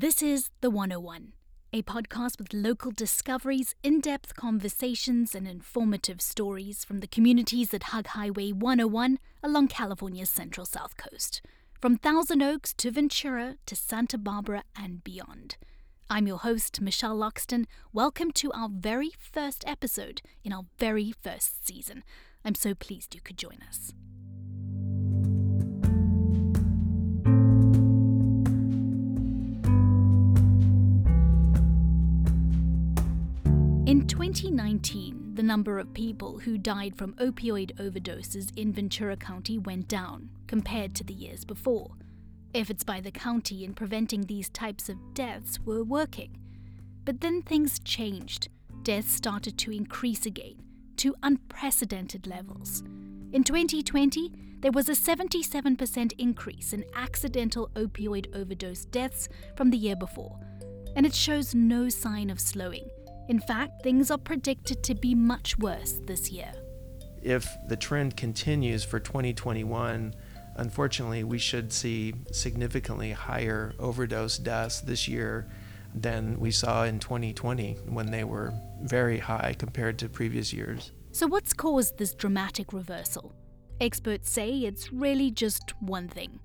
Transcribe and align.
This 0.00 0.22
is 0.22 0.50
The 0.60 0.70
101, 0.70 1.32
a 1.72 1.82
podcast 1.82 2.38
with 2.38 2.54
local 2.54 2.92
discoveries, 2.92 3.74
in 3.82 4.00
depth 4.00 4.36
conversations, 4.36 5.34
and 5.34 5.48
informative 5.48 6.20
stories 6.20 6.84
from 6.84 7.00
the 7.00 7.08
communities 7.08 7.70
that 7.70 7.82
hug 7.82 8.06
Highway 8.06 8.52
101 8.52 9.18
along 9.42 9.66
California's 9.66 10.30
central 10.30 10.66
south 10.66 10.96
coast, 10.96 11.42
from 11.80 11.96
Thousand 11.96 12.42
Oaks 12.42 12.72
to 12.74 12.92
Ventura 12.92 13.56
to 13.66 13.74
Santa 13.74 14.18
Barbara 14.18 14.62
and 14.80 15.02
beyond. 15.02 15.56
I'm 16.08 16.28
your 16.28 16.38
host, 16.38 16.80
Michelle 16.80 17.16
Loxton. 17.16 17.64
Welcome 17.92 18.30
to 18.34 18.52
our 18.52 18.68
very 18.68 19.10
first 19.18 19.64
episode 19.66 20.22
in 20.44 20.52
our 20.52 20.66
very 20.78 21.10
first 21.10 21.66
season. 21.66 22.04
I'm 22.44 22.54
so 22.54 22.76
pleased 22.76 23.16
you 23.16 23.20
could 23.20 23.36
join 23.36 23.58
us. 23.68 23.92
2019, 34.08 35.34
the 35.34 35.42
number 35.42 35.78
of 35.78 35.92
people 35.92 36.38
who 36.38 36.56
died 36.56 36.96
from 36.96 37.12
opioid 37.14 37.74
overdoses 37.76 38.50
in 38.56 38.72
Ventura 38.72 39.16
County 39.16 39.58
went 39.58 39.86
down 39.86 40.30
compared 40.46 40.94
to 40.94 41.04
the 41.04 41.12
years 41.12 41.44
before. 41.44 41.90
Efforts 42.54 42.82
by 42.82 43.00
the 43.00 43.10
county 43.10 43.64
in 43.64 43.74
preventing 43.74 44.22
these 44.22 44.48
types 44.48 44.88
of 44.88 44.96
deaths 45.12 45.60
were 45.60 45.84
working. 45.84 46.38
But 47.04 47.20
then 47.20 47.42
things 47.42 47.78
changed. 47.78 48.48
Deaths 48.82 49.12
started 49.12 49.58
to 49.58 49.72
increase 49.72 50.24
again, 50.24 50.56
to 50.96 51.14
unprecedented 51.22 52.26
levels. 52.26 52.82
In 53.32 53.44
2020, 53.44 54.32
there 54.60 54.72
was 54.72 54.88
a 54.88 54.92
77% 54.92 56.12
increase 56.18 56.72
in 56.72 56.84
accidental 56.94 57.70
opioid 57.74 58.34
overdose 58.34 58.86
deaths 58.86 59.28
from 59.54 59.70
the 59.70 59.76
year 59.76 59.96
before, 59.96 60.40
and 60.96 61.04
it 61.04 61.14
shows 61.14 61.54
no 61.54 61.90
sign 61.90 62.30
of 62.30 62.40
slowing. 62.40 62.88
In 63.28 63.38
fact, 63.38 63.82
things 63.82 64.10
are 64.10 64.18
predicted 64.18 64.82
to 64.84 64.94
be 64.94 65.14
much 65.14 65.58
worse 65.58 66.00
this 66.06 66.30
year. 66.30 66.50
If 67.22 67.46
the 67.68 67.76
trend 67.76 68.16
continues 68.16 68.84
for 68.84 68.98
2021, 68.98 70.14
unfortunately, 70.56 71.24
we 71.24 71.38
should 71.38 71.70
see 71.70 72.14
significantly 72.32 73.12
higher 73.12 73.74
overdose 73.78 74.38
deaths 74.38 74.80
this 74.80 75.06
year 75.06 75.46
than 75.94 76.40
we 76.40 76.50
saw 76.50 76.84
in 76.84 76.98
2020 76.98 77.74
when 77.86 78.10
they 78.10 78.24
were 78.24 78.54
very 78.82 79.18
high 79.18 79.54
compared 79.58 79.98
to 79.98 80.08
previous 80.08 80.52
years. 80.52 80.92
So, 81.12 81.26
what's 81.26 81.52
caused 81.52 81.98
this 81.98 82.14
dramatic 82.14 82.72
reversal? 82.72 83.34
Experts 83.80 84.30
say 84.30 84.50
it's 84.60 84.92
really 84.92 85.30
just 85.30 85.74
one 85.80 86.08
thing 86.08 86.40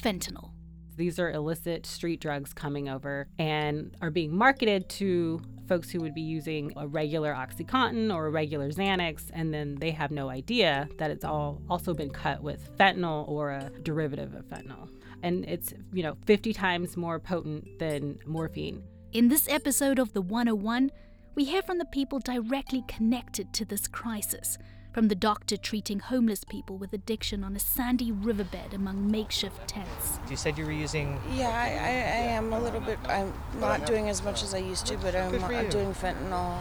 fentanyl. 0.00 0.52
These 1.00 1.18
are 1.18 1.30
illicit 1.30 1.86
street 1.86 2.20
drugs 2.20 2.52
coming 2.52 2.90
over 2.90 3.26
and 3.38 3.96
are 4.02 4.10
being 4.10 4.36
marketed 4.36 4.86
to 4.90 5.40
folks 5.66 5.88
who 5.88 5.98
would 6.00 6.12
be 6.12 6.20
using 6.20 6.74
a 6.76 6.86
regular 6.86 7.32
Oxycontin 7.32 8.14
or 8.14 8.26
a 8.26 8.30
regular 8.30 8.70
Xanax, 8.70 9.30
and 9.32 9.54
then 9.54 9.76
they 9.76 9.92
have 9.92 10.10
no 10.10 10.28
idea 10.28 10.90
that 10.98 11.10
it's 11.10 11.24
all 11.24 11.62
also 11.70 11.94
been 11.94 12.10
cut 12.10 12.42
with 12.42 12.76
fentanyl 12.76 13.26
or 13.26 13.52
a 13.52 13.70
derivative 13.82 14.34
of 14.34 14.44
fentanyl. 14.44 14.90
And 15.22 15.46
it's, 15.46 15.72
you 15.90 16.02
know, 16.02 16.18
50 16.26 16.52
times 16.52 16.98
more 16.98 17.18
potent 17.18 17.78
than 17.78 18.18
morphine. 18.26 18.82
In 19.12 19.28
this 19.28 19.48
episode 19.48 19.98
of 19.98 20.12
The 20.12 20.20
101, 20.20 20.90
we 21.34 21.44
hear 21.44 21.62
from 21.62 21.78
the 21.78 21.86
people 21.86 22.18
directly 22.18 22.84
connected 22.88 23.54
to 23.54 23.64
this 23.64 23.88
crisis 23.88 24.58
from 24.92 25.08
the 25.08 25.14
doctor 25.14 25.56
treating 25.56 26.00
homeless 26.00 26.44
people 26.44 26.76
with 26.76 26.92
addiction 26.92 27.44
on 27.44 27.54
a 27.54 27.58
sandy 27.58 28.10
riverbed 28.10 28.74
among 28.74 29.10
makeshift 29.10 29.68
tents. 29.68 30.18
You 30.28 30.36
said 30.36 30.58
you 30.58 30.64
were 30.64 30.72
using. 30.72 31.20
Yeah, 31.32 31.48
I, 31.48 31.68
I, 31.68 31.90
I 31.90 32.22
am 32.36 32.52
a 32.52 32.58
little 32.58 32.80
bit. 32.80 32.98
I'm 33.06 33.32
not 33.60 33.86
doing 33.86 34.08
as 34.08 34.22
much 34.22 34.42
as 34.42 34.54
I 34.54 34.58
used 34.58 34.86
to, 34.86 34.96
but 34.98 35.14
I'm, 35.14 35.42
I'm 35.44 35.68
doing 35.68 35.92
fentanyl. 35.92 36.58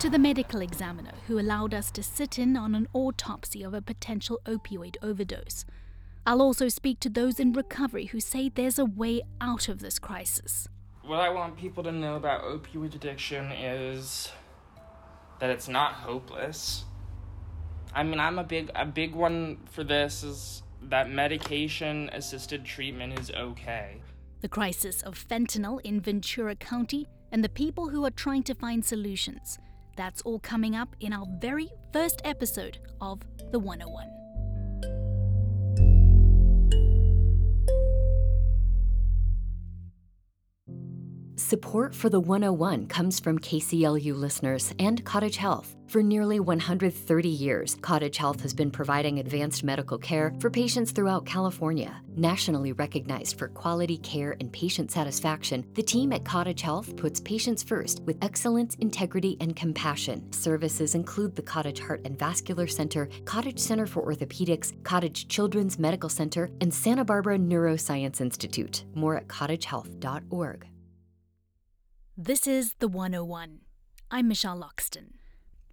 To 0.00 0.10
the 0.10 0.18
medical 0.18 0.60
examiner 0.60 1.12
who 1.28 1.38
allowed 1.38 1.72
us 1.72 1.90
to 1.92 2.02
sit 2.02 2.38
in 2.38 2.56
on 2.56 2.74
an 2.74 2.88
autopsy 2.92 3.62
of 3.62 3.72
a 3.72 3.80
potential 3.80 4.40
opioid 4.46 4.96
overdose. 5.02 5.64
I'll 6.26 6.42
also 6.42 6.68
speak 6.68 7.00
to 7.00 7.08
those 7.08 7.40
in 7.40 7.52
recovery 7.52 8.06
who 8.06 8.20
say 8.20 8.48
there's 8.48 8.78
a 8.78 8.84
way 8.84 9.22
out 9.40 9.68
of 9.68 9.80
this 9.80 9.98
crisis. 9.98 10.68
What 11.04 11.20
I 11.20 11.30
want 11.30 11.56
people 11.56 11.82
to 11.82 11.92
know 11.92 12.16
about 12.16 12.42
opioid 12.44 12.94
addiction 12.94 13.50
is 13.50 14.30
that 15.40 15.50
it's 15.50 15.66
not 15.66 15.94
hopeless 15.94 16.84
I 17.94 18.02
mean, 18.02 18.20
I'm 18.20 18.38
a 18.38 18.44
big 18.44 18.70
a 18.74 18.86
big 18.86 19.14
one 19.14 19.58
for 19.70 19.84
this 19.84 20.22
is 20.22 20.62
that 20.82 21.10
medication 21.10 22.10
assisted 22.12 22.64
treatment 22.64 23.18
is 23.18 23.30
okay. 23.30 24.00
The 24.40 24.48
crisis 24.48 25.02
of 25.02 25.14
fentanyl 25.14 25.80
in 25.84 26.00
Ventura 26.00 26.56
County 26.56 27.06
and 27.30 27.44
the 27.44 27.48
people 27.48 27.88
who 27.88 28.04
are 28.04 28.10
trying 28.10 28.42
to 28.44 28.54
find 28.54 28.84
solutions. 28.84 29.58
That's 29.96 30.22
all 30.22 30.38
coming 30.38 30.74
up 30.74 30.96
in 31.00 31.12
our 31.12 31.26
very 31.38 31.70
first 31.92 32.22
episode 32.24 32.78
of 33.00 33.20
The 33.52 33.58
101. 33.58 34.21
Support 41.52 41.94
for 41.94 42.08
the 42.08 42.18
101 42.18 42.86
comes 42.86 43.20
from 43.20 43.38
KCLU 43.38 44.16
listeners 44.16 44.72
and 44.78 45.04
Cottage 45.04 45.36
Health. 45.36 45.76
For 45.86 46.02
nearly 46.02 46.40
130 46.40 47.28
years, 47.28 47.74
Cottage 47.82 48.16
Health 48.16 48.40
has 48.40 48.54
been 48.54 48.70
providing 48.70 49.18
advanced 49.18 49.62
medical 49.62 49.98
care 49.98 50.32
for 50.40 50.48
patients 50.48 50.92
throughout 50.92 51.26
California. 51.26 52.00
Nationally 52.16 52.72
recognized 52.72 53.38
for 53.38 53.48
quality 53.48 53.98
care 53.98 54.34
and 54.40 54.50
patient 54.50 54.90
satisfaction, 54.90 55.66
the 55.74 55.82
team 55.82 56.14
at 56.14 56.24
Cottage 56.24 56.62
Health 56.62 56.96
puts 56.96 57.20
patients 57.20 57.62
first 57.62 58.02
with 58.04 58.16
excellence, 58.24 58.74
integrity, 58.76 59.36
and 59.42 59.54
compassion. 59.54 60.32
Services 60.32 60.94
include 60.94 61.36
the 61.36 61.42
Cottage 61.42 61.80
Heart 61.80 62.00
and 62.06 62.18
Vascular 62.18 62.66
Center, 62.66 63.10
Cottage 63.26 63.58
Center 63.58 63.84
for 63.84 64.10
Orthopedics, 64.10 64.82
Cottage 64.84 65.28
Children's 65.28 65.78
Medical 65.78 66.08
Center, 66.08 66.48
and 66.62 66.72
Santa 66.72 67.04
Barbara 67.04 67.36
Neuroscience 67.36 68.22
Institute. 68.22 68.86
More 68.94 69.18
at 69.18 69.28
cottagehealth.org. 69.28 70.71
This 72.18 72.46
is 72.46 72.74
The 72.78 72.88
101. 72.88 73.60
I'm 74.10 74.28
Michelle 74.28 74.60
Loxton. 74.60 75.14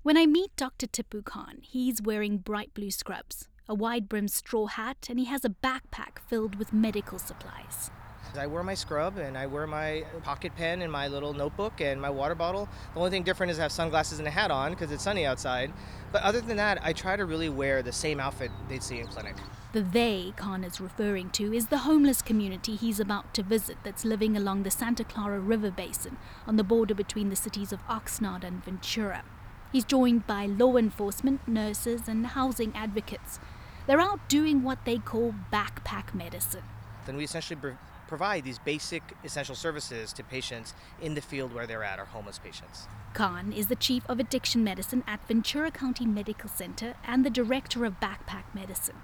When 0.03 0.16
I 0.16 0.25
meet 0.25 0.55
Dr. 0.55 0.88
Tipu 0.88 1.22
Khan, 1.22 1.57
he's 1.61 2.01
wearing 2.01 2.38
bright 2.38 2.73
blue 2.73 2.91
scrubs, 2.91 3.50
a 3.67 3.75
wide 3.75 4.07
brimmed 4.07 4.31
straw 4.31 4.67
hat, 4.67 5.07
and 5.09 5.19
he 5.19 5.25
has 5.25 5.44
a 5.44 5.50
backpack 5.50 6.19
filled 6.27 6.55
with 6.55 6.72
medical 6.72 7.19
supplies. 7.19 7.91
I 8.38 8.47
wear 8.47 8.63
my 8.63 8.73
scrub 8.73 9.17
and 9.17 9.38
I 9.38 9.47
wear 9.47 9.67
my 9.67 10.05
pocket 10.23 10.55
pen 10.55 10.81
and 10.81 10.89
my 10.89 11.09
little 11.09 11.33
notebook 11.33 11.81
and 11.81 12.01
my 12.01 12.09
water 12.09 12.35
bottle. 12.35 12.69
The 12.94 13.00
only 13.00 13.11
thing 13.11 13.23
different 13.23 13.51
is 13.51 13.59
I 13.59 13.63
have 13.63 13.73
sunglasses 13.73 14.19
and 14.19 14.27
a 14.27 14.31
hat 14.31 14.50
on 14.50 14.71
because 14.71 14.94
it's 14.94 15.03
sunny 15.03 15.25
outside. 15.25 15.73
But 16.13 16.21
other 16.21 16.39
than 16.39 16.56
that, 16.56 16.79
I 16.81 16.94
try 16.94 17.17
to 17.17 17.25
really 17.25 17.50
wear 17.50 17.81
the 17.81 17.91
same 17.91 18.21
outfit 18.21 18.50
they'd 18.69 18.81
see 18.81 19.00
in 19.00 19.07
clinic. 19.07 19.35
The 19.72 19.81
they 19.81 20.34
Khan 20.35 20.63
is 20.63 20.81
referring 20.81 21.30
to 21.31 21.53
is 21.53 21.68
the 21.68 21.80
homeless 21.80 22.24
community 22.24 22.75
he's 22.75 23.00
about 23.00 23.35
to 23.35 23.44
visit 23.44 23.78
that's 23.84 24.03
living 24.03 24.35
along 24.35 24.63
the 24.63 24.72
Santa 24.72 25.03
Clara 25.03 25.40
River 25.40 25.69
Basin 25.69 26.18
on 26.47 26.56
the 26.56 26.63
border 26.63 26.96
between 26.96 27.30
the 27.30 27.35
cities 27.35 27.72
of 27.72 27.85
Oxnard 27.88 28.44
and 28.44 28.66
Ventura. 28.66 29.24
He's 29.72 29.85
joined 29.85 30.25
by 30.25 30.47
law 30.47 30.75
enforcement, 30.75 31.47
nurses, 31.47 32.07
and 32.07 32.25
housing 32.25 32.75
advocates. 32.75 33.40
They're 33.85 34.02
out 34.02 34.28
doing 34.28 34.63
what 34.63 34.85
they 34.85 34.97
call 34.97 35.35
backpack 35.53 36.16
medicine. 36.16 36.63
Then 37.06 37.18
we 37.18 37.24
essentially 37.24 37.59
provide 38.07 38.46
these 38.46 38.57
basic 38.57 39.03
essential 39.24 39.53
services 39.53 40.12
to 40.13 40.24
patients 40.24 40.74
in 41.00 41.13
the 41.13 41.22
field 41.22 41.53
where 41.53 41.68
they're 41.68 41.84
at, 41.84 42.00
our 42.00 42.06
homeless 42.06 42.40
patients. 42.40 42.88
Khan 43.13 43.53
is 43.53 43.68
the 43.68 43.75
chief 43.75 44.01
of 44.09 44.19
addiction 44.19 44.63
medicine 44.63 45.03
at 45.06 45.28
Ventura 45.28 45.69
County 45.69 46.07
Medical 46.07 46.50
Center 46.50 46.96
and 47.06 47.24
the 47.24 47.30
director 47.30 47.86
of 47.86 48.00
backpack 48.00 48.46
medicine. 48.56 48.96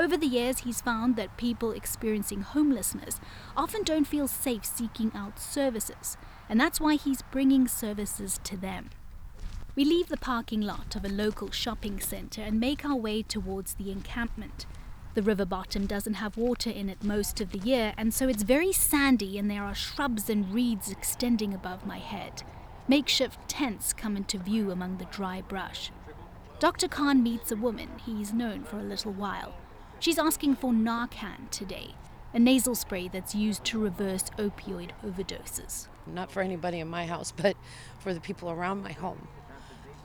Over 0.00 0.16
the 0.16 0.26
years, 0.26 0.60
he's 0.60 0.80
found 0.80 1.16
that 1.16 1.36
people 1.36 1.72
experiencing 1.72 2.40
homelessness 2.40 3.20
often 3.54 3.82
don't 3.82 4.06
feel 4.06 4.28
safe 4.28 4.64
seeking 4.64 5.12
out 5.14 5.38
services, 5.38 6.16
and 6.48 6.58
that's 6.58 6.80
why 6.80 6.94
he's 6.94 7.20
bringing 7.20 7.68
services 7.68 8.40
to 8.44 8.56
them. 8.56 8.88
We 9.76 9.84
leave 9.84 10.08
the 10.08 10.16
parking 10.16 10.62
lot 10.62 10.96
of 10.96 11.04
a 11.04 11.10
local 11.10 11.50
shopping 11.50 12.00
center 12.00 12.40
and 12.40 12.58
make 12.58 12.82
our 12.82 12.96
way 12.96 13.20
towards 13.20 13.74
the 13.74 13.90
encampment. 13.90 14.64
The 15.12 15.22
river 15.22 15.44
bottom 15.44 15.84
doesn't 15.84 16.14
have 16.14 16.38
water 16.38 16.70
in 16.70 16.88
it 16.88 17.04
most 17.04 17.42
of 17.42 17.52
the 17.52 17.58
year, 17.58 17.92
and 17.98 18.14
so 18.14 18.26
it's 18.26 18.42
very 18.42 18.72
sandy, 18.72 19.36
and 19.36 19.50
there 19.50 19.64
are 19.64 19.74
shrubs 19.74 20.30
and 20.30 20.54
reeds 20.54 20.90
extending 20.90 21.52
above 21.52 21.84
my 21.84 21.98
head. 21.98 22.42
Makeshift 22.88 23.46
tents 23.50 23.92
come 23.92 24.16
into 24.16 24.38
view 24.38 24.70
among 24.70 24.96
the 24.96 25.04
dry 25.04 25.42
brush. 25.42 25.92
Dr. 26.58 26.88
Khan 26.88 27.22
meets 27.22 27.52
a 27.52 27.56
woman 27.56 27.90
he's 28.06 28.32
known 28.32 28.64
for 28.64 28.78
a 28.78 28.82
little 28.82 29.12
while. 29.12 29.52
She's 30.00 30.18
asking 30.18 30.56
for 30.56 30.72
Narcan 30.72 31.50
today, 31.50 31.94
a 32.34 32.38
nasal 32.38 32.74
spray 32.74 33.08
that's 33.08 33.34
used 33.34 33.64
to 33.66 33.78
reverse 33.78 34.24
opioid 34.38 34.90
overdoses. 35.04 35.88
Not 36.06 36.32
for 36.32 36.42
anybody 36.42 36.80
in 36.80 36.88
my 36.88 37.06
house, 37.06 37.32
but 37.32 37.56
for 38.00 38.12
the 38.12 38.20
people 38.20 38.50
around 38.50 38.82
my 38.82 38.92
home 38.92 39.28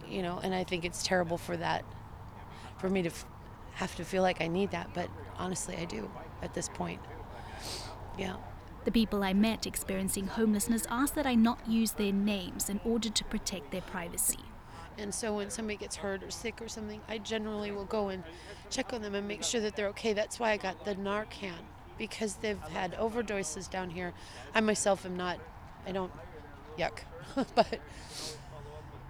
you 0.09 0.21
know, 0.21 0.39
and 0.43 0.53
I 0.53 0.63
think 0.63 0.85
it's 0.85 1.03
terrible 1.03 1.37
for 1.37 1.57
that, 1.57 1.83
for 2.77 2.89
me 2.89 3.01
to 3.03 3.09
f- 3.09 3.25
have 3.73 3.95
to 3.95 4.05
feel 4.05 4.23
like 4.23 4.41
I 4.41 4.47
need 4.47 4.71
that, 4.71 4.91
but 4.93 5.09
honestly, 5.37 5.75
I 5.75 5.85
do 5.85 6.09
at 6.41 6.53
this 6.53 6.69
point. 6.69 7.01
Yeah. 8.17 8.35
The 8.85 8.91
people 8.91 9.23
I 9.23 9.33
met 9.33 9.65
experiencing 9.65 10.27
homelessness 10.27 10.85
asked 10.89 11.15
that 11.15 11.25
I 11.25 11.35
not 11.35 11.67
use 11.67 11.93
their 11.93 12.13
names 12.13 12.69
in 12.69 12.79
order 12.85 13.09
to 13.09 13.23
protect 13.25 13.71
their 13.71 13.81
privacy. 13.81 14.39
And 14.97 15.13
so 15.13 15.35
when 15.35 15.49
somebody 15.49 15.77
gets 15.77 15.97
hurt 15.97 16.23
or 16.23 16.31
sick 16.31 16.61
or 16.61 16.67
something, 16.67 17.01
I 17.07 17.17
generally 17.17 17.71
will 17.71 17.85
go 17.85 18.09
and 18.09 18.23
check 18.69 18.93
on 18.93 19.01
them 19.01 19.15
and 19.15 19.27
make 19.27 19.43
sure 19.43 19.61
that 19.61 19.75
they're 19.75 19.89
okay. 19.89 20.13
That's 20.13 20.39
why 20.39 20.51
I 20.51 20.57
got 20.57 20.85
the 20.85 20.95
Narcan 20.95 21.53
because 21.97 22.35
they've 22.35 22.59
had 22.59 22.93
overdoses 22.93 23.69
down 23.69 23.89
here. 23.89 24.13
I 24.53 24.61
myself 24.61 25.05
am 25.05 25.15
not, 25.15 25.39
I 25.85 25.91
don't, 25.91 26.11
yuck, 26.77 26.99
but 27.55 27.79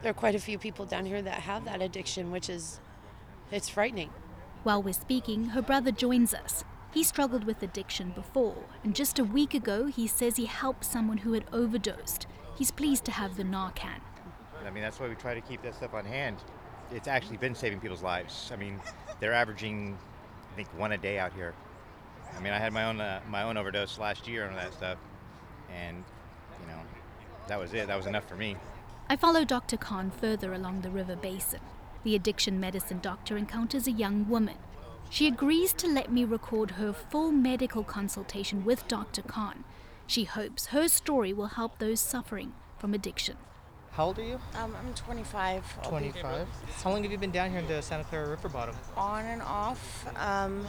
there 0.02 0.12
are 0.12 0.14
quite 0.14 0.36
a 0.36 0.40
few 0.40 0.58
people 0.58 0.86
down 0.86 1.06
here 1.06 1.22
that 1.22 1.42
have 1.42 1.66
that 1.66 1.82
addiction, 1.82 2.32
which 2.32 2.50
is, 2.50 2.80
it's 3.52 3.70
frightening. 3.70 4.12
While 4.64 4.82
we're 4.82 4.94
speaking, 4.94 5.46
her 5.50 5.62
brother 5.62 5.92
joins 5.92 6.34
us. 6.34 6.64
He 6.94 7.04
struggled 7.04 7.44
with 7.44 7.62
addiction 7.62 8.12
before, 8.12 8.64
and 8.84 8.96
just 8.96 9.20
a 9.20 9.24
week 9.24 9.54
ago, 9.54 9.88
he 9.88 10.08
says 10.08 10.38
he 10.38 10.46
helped 10.46 10.86
someone 10.86 11.20
who 11.20 11.34
had 11.34 11.46
overdosed. 11.52 12.26
He's 12.56 12.72
pleased 12.72 13.04
to 13.06 13.12
have 13.12 13.36
the 13.36 13.44
Narcan. 13.44 14.00
I 14.66 14.72
mean, 14.72 14.84
that's 14.84 15.00
why 15.00 15.08
we 15.08 15.16
try 15.16 15.34
to 15.34 15.42
keep 15.42 15.62
that 15.64 15.76
stuff 15.76 15.94
on 15.94 16.06
hand. 16.06 16.38
It's 16.92 17.08
actually 17.08 17.38
been 17.38 17.56
saving 17.56 17.80
people's 17.80 18.04
lives. 18.04 18.52
I 18.54 18.56
mean, 18.56 18.80
they're 19.20 19.34
averaging, 19.34 19.98
I 20.52 20.56
think, 20.56 20.68
one 20.78 20.92
a 20.92 20.98
day 20.98 21.20
out 21.20 21.34
here. 21.34 21.54
I 22.36 22.40
mean, 22.42 22.54
I 22.54 22.58
had 22.58 22.74
my 22.74 22.86
own 22.86 23.00
uh, 23.00 23.22
my 23.30 23.44
own 23.44 23.58
overdose 23.58 23.98
last 23.98 24.28
year 24.28 24.48
on 24.48 24.56
that 24.56 24.74
stuff, 24.74 24.98
and 25.74 26.04
you 26.62 26.68
know, 26.68 26.80
that 27.48 27.60
was 27.60 27.74
it. 27.74 27.88
That 27.88 27.98
was 27.98 28.06
enough 28.06 28.28
for 28.28 28.36
me. 28.36 28.58
I 29.08 29.16
follow 29.16 29.46
Dr. 29.46 29.78
Khan 29.78 30.12
further 30.12 30.54
along 30.54 30.82
the 30.82 30.90
river 30.90 31.16
basin. 31.16 31.62
The 32.04 32.16
addiction 32.16 32.60
medicine 32.60 33.00
doctor 33.02 33.38
encounters 33.38 33.88
a 33.88 33.92
young 33.92 34.28
woman. 34.28 34.58
She 35.10 35.28
agrees 35.28 35.74
to 35.74 35.88
let 35.88 36.12
me 36.12 36.26
record 36.26 36.72
her 36.72 36.92
full 36.92 37.32
medical 37.32 37.84
consultation 37.84 38.66
with 38.66 38.88
Dr. 38.88 39.22
Khan. 39.22 39.64
She 40.08 40.24
hopes 40.24 40.68
her 40.68 40.88
story 40.88 41.34
will 41.34 41.48
help 41.48 41.78
those 41.78 42.00
suffering 42.00 42.54
from 42.78 42.94
addiction. 42.94 43.38
How 43.96 44.08
old 44.08 44.20
are 44.20 44.24
you? 44.24 44.38
Um, 44.62 44.76
I'm 44.76 44.94
25. 44.94 45.88
25. 45.88 46.48
How 46.84 46.90
long 46.90 47.04
have 47.04 47.12
you 47.14 47.18
been 47.18 47.32
down 47.32 47.50
here 47.50 47.60
in 47.60 47.68
the 47.68 47.82
Santa 47.82 48.04
Clara 48.04 48.28
River 48.28 48.50
bottom? 48.50 48.76
On 48.98 49.24
and 49.24 49.42
off. 49.42 50.06
Um, 50.18 50.68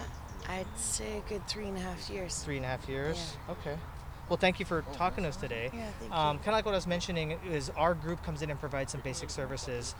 I'd 0.48 0.64
say 0.76 1.18
a 1.18 1.28
good 1.28 1.44
three 1.48 1.66
and 1.66 1.76
a 1.76 1.80
half 1.80 2.08
years. 2.08 2.38
Three 2.44 2.58
and 2.58 2.64
a 2.64 2.68
half 2.68 2.88
years? 2.88 3.36
Okay. 3.50 3.76
Well, 4.28 4.36
thank 4.36 4.60
you 4.60 4.64
for 4.64 4.82
talking 4.92 5.24
to 5.24 5.30
us 5.30 5.36
today. 5.36 5.70
Yeah, 5.74 5.88
thank 5.98 6.12
um, 6.12 6.36
you. 6.36 6.38
Kind 6.38 6.48
of 6.48 6.54
like 6.54 6.66
what 6.66 6.74
I 6.74 6.76
was 6.76 6.86
mentioning 6.86 7.32
is 7.50 7.68
our 7.70 7.94
group 7.94 8.22
comes 8.22 8.42
in 8.42 8.50
and 8.50 8.60
provides 8.60 8.92
some 8.92 9.00
basic 9.00 9.30
services. 9.30 9.96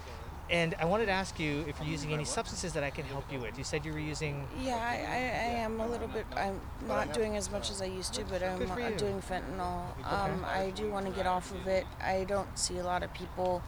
And 0.49 0.77
I 0.79 0.85
wanted 0.85 1.07
to 1.07 1.13
ask 1.13 1.41
you 1.41 1.65
if 1.67 1.79
you're 1.81 1.89
using 1.89 2.13
any 2.13 2.25
substances 2.25 2.73
that 2.75 2.85
I 2.85 2.91
can 2.91 3.05
help 3.07 3.31
you 3.33 3.41
with. 3.41 3.59
You 3.59 3.65
said 3.65 3.85
you 3.85 3.93
were 3.93 3.99
using. 3.99 4.47
Yeah, 4.63 4.77
I, 4.77 4.95
I, 4.95 5.17
I 5.17 5.59
am 5.65 5.81
a 5.81 5.87
little 5.89 6.07
bit. 6.07 6.25
I'm 6.37 6.61
not 6.87 7.13
doing 7.13 7.37
as 7.37 7.51
much 7.51 7.69
as 7.71 7.83
I 7.83 7.87
used 7.87 8.15
to, 8.15 8.25
but 8.25 8.43
I'm, 8.45 8.59
Good 8.59 8.69
for 8.69 8.81
I'm 8.81 8.93
you. 8.93 8.99
doing 8.99 9.21
fentanyl. 9.21 9.83
Um, 10.05 10.45
I 10.45 10.71
do 10.77 10.89
want 10.91 11.07
to 11.07 11.13
get 11.13 11.27
off 11.27 11.51
of 11.53 11.67
it. 11.67 11.85
I 12.01 12.25
don't 12.25 12.57
see 12.57 12.79
a 12.79 12.85
lot 12.85 13.03
of 13.03 13.13
people 13.13 13.61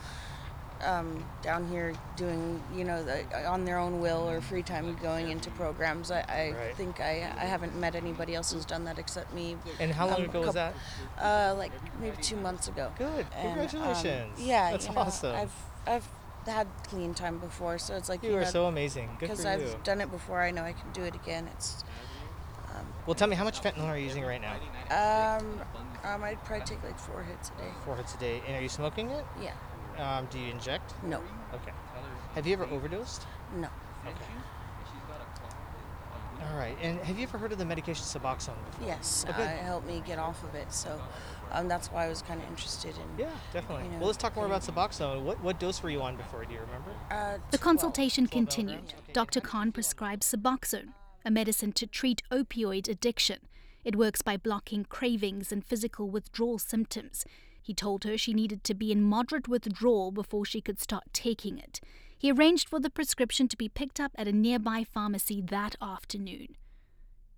um, 0.84 1.24
down 1.42 1.68
here 1.68 1.92
doing, 2.14 2.62
you 2.72 2.84
know, 2.84 3.02
the, 3.02 3.24
on 3.48 3.64
their 3.64 3.78
own 3.78 4.00
will 4.00 4.30
or 4.30 4.40
free 4.40 4.62
time 4.62 4.96
going 5.02 5.30
into 5.30 5.50
programs. 5.50 6.12
I, 6.12 6.20
I 6.20 6.54
Right. 6.56 6.76
think 6.76 7.00
I, 7.00 7.28
I 7.36 7.44
haven't 7.46 7.74
met 7.74 7.96
anybody 7.96 8.36
else 8.36 8.52
who's 8.52 8.64
done 8.64 8.84
that 8.84 9.00
except 9.00 9.34
me. 9.34 9.56
And 9.80 9.90
how 9.90 10.06
long 10.06 10.18
Um, 10.20 10.24
ago 10.26 10.42
was 10.42 10.54
that? 10.54 10.74
Uh, 11.20 11.56
like 11.58 11.72
maybe 12.00 12.16
two 12.18 12.36
months 12.36 12.68
ago. 12.68 12.92
Good. 12.96 13.26
And, 13.34 13.48
um, 13.58 13.66
Congratulations. 13.66 14.40
yeah, 14.40 14.70
That's 14.70 14.86
you 14.86 14.94
know, 14.94 15.00
awesome. 15.00 15.34
I've 15.34 15.52
I've 15.84 16.08
had 16.48 16.66
clean 16.88 17.14
time 17.14 17.38
before, 17.38 17.78
so 17.78 17.94
it's 17.96 18.08
like 18.08 18.22
You 18.22 18.30
you 18.30 18.36
are 18.36 18.40
know, 18.40 18.46
so 18.50 18.66
amazing. 18.66 19.08
Good 19.18 19.30
because 19.30 19.44
I've 19.46 19.82
done 19.82 20.00
it 20.00 20.10
before. 20.10 20.40
I 20.40 20.50
know 20.50 20.62
I 20.62 20.72
can 20.72 20.90
do 20.92 21.02
it 21.04 21.14
again. 21.14 21.48
It's 21.54 21.84
Well, 23.06 23.14
tell 23.14 23.28
me, 23.28 23.36
how 23.36 23.44
much 23.44 23.60
fentanyl 23.62 23.84
are 23.86 23.96
you 23.96 24.04
using 24.04 24.24
right 24.24 24.40
now? 24.40 24.54
um, 24.90 25.60
um 26.04 26.22
I'd 26.22 26.42
probably 26.44 26.66
take 26.66 26.82
like 26.84 26.98
four 26.98 27.22
hits 27.22 27.50
a 27.50 27.62
day. 27.62 27.70
Four 27.84 27.96
hits 27.96 28.14
a 28.14 28.18
day. 28.18 28.42
And 28.46 28.56
are 28.56 28.62
you 28.62 28.68
smoking 28.68 29.10
it? 29.10 29.24
Yeah. 29.40 29.54
Um, 30.18 30.26
do 30.30 30.38
you 30.38 30.50
inject? 30.50 30.94
No. 31.02 31.18
Okay. 31.54 31.72
Have 32.34 32.46
you 32.46 32.52
ever 32.52 32.66
overdosed? 32.66 33.26
No. 33.56 33.68
Okay. 34.06 34.24
All 36.50 36.56
right. 36.56 36.76
And 36.80 37.00
have 37.00 37.16
you 37.18 37.24
ever 37.24 37.36
heard 37.38 37.50
of 37.52 37.58
the 37.58 37.64
medication 37.64 38.04
Suboxone 38.04 38.54
before? 38.70 38.86
Yes. 38.86 39.24
Oh, 39.28 39.32
Uh, 39.32 39.42
it 39.44 39.48
helped 39.58 39.86
me 39.86 40.02
get 40.06 40.18
off 40.18 40.42
of 40.44 40.54
it, 40.54 40.72
so 40.72 41.00
um, 41.52 41.68
that's 41.68 41.88
why 41.88 42.06
I 42.06 42.08
was 42.08 42.22
kind 42.22 42.40
of 42.42 42.48
interested 42.48 42.94
in. 42.96 43.18
Yeah, 43.24 43.30
definitely. 43.52 43.84
you 43.84 43.90
know, 43.92 43.98
well, 43.98 44.06
let's 44.06 44.18
talk 44.18 44.36
more 44.36 44.46
about 44.46 44.62
Suboxone. 44.62 45.22
What 45.22 45.42
what 45.42 45.58
dose 45.60 45.82
were 45.82 45.90
you 45.90 46.02
on 46.02 46.16
before? 46.16 46.44
Do 46.44 46.52
you 46.54 46.60
remember? 46.60 46.90
Uh, 47.10 47.38
The 47.50 47.58
12. 47.58 47.60
consultation 47.60 48.26
continued. 48.26 48.94
Dr. 49.12 49.40
Khan 49.40 49.72
prescribed 49.72 50.22
Suboxone, 50.22 50.92
a 51.24 51.30
medicine 51.30 51.72
to 51.72 51.86
treat 51.86 52.22
opioid 52.30 52.88
addiction. 52.88 53.38
It 53.84 53.96
works 53.96 54.22
by 54.22 54.36
blocking 54.36 54.84
cravings 54.84 55.52
and 55.52 55.64
physical 55.64 56.10
withdrawal 56.10 56.58
symptoms. 56.58 57.24
He 57.62 57.74
told 57.74 58.04
her 58.04 58.16
she 58.18 58.32
needed 58.34 58.64
to 58.64 58.74
be 58.74 58.90
in 58.92 59.02
moderate 59.02 59.48
withdrawal 59.48 60.10
before 60.10 60.44
she 60.44 60.60
could 60.60 60.80
start 60.80 61.04
taking 61.12 61.58
it. 61.58 61.80
He 62.18 62.32
arranged 62.32 62.68
for 62.68 62.80
the 62.80 62.90
prescription 62.90 63.46
to 63.48 63.56
be 63.56 63.68
picked 63.68 64.00
up 64.00 64.12
at 64.16 64.26
a 64.26 64.32
nearby 64.32 64.84
pharmacy 64.84 65.40
that 65.42 65.76
afternoon. 65.80 66.56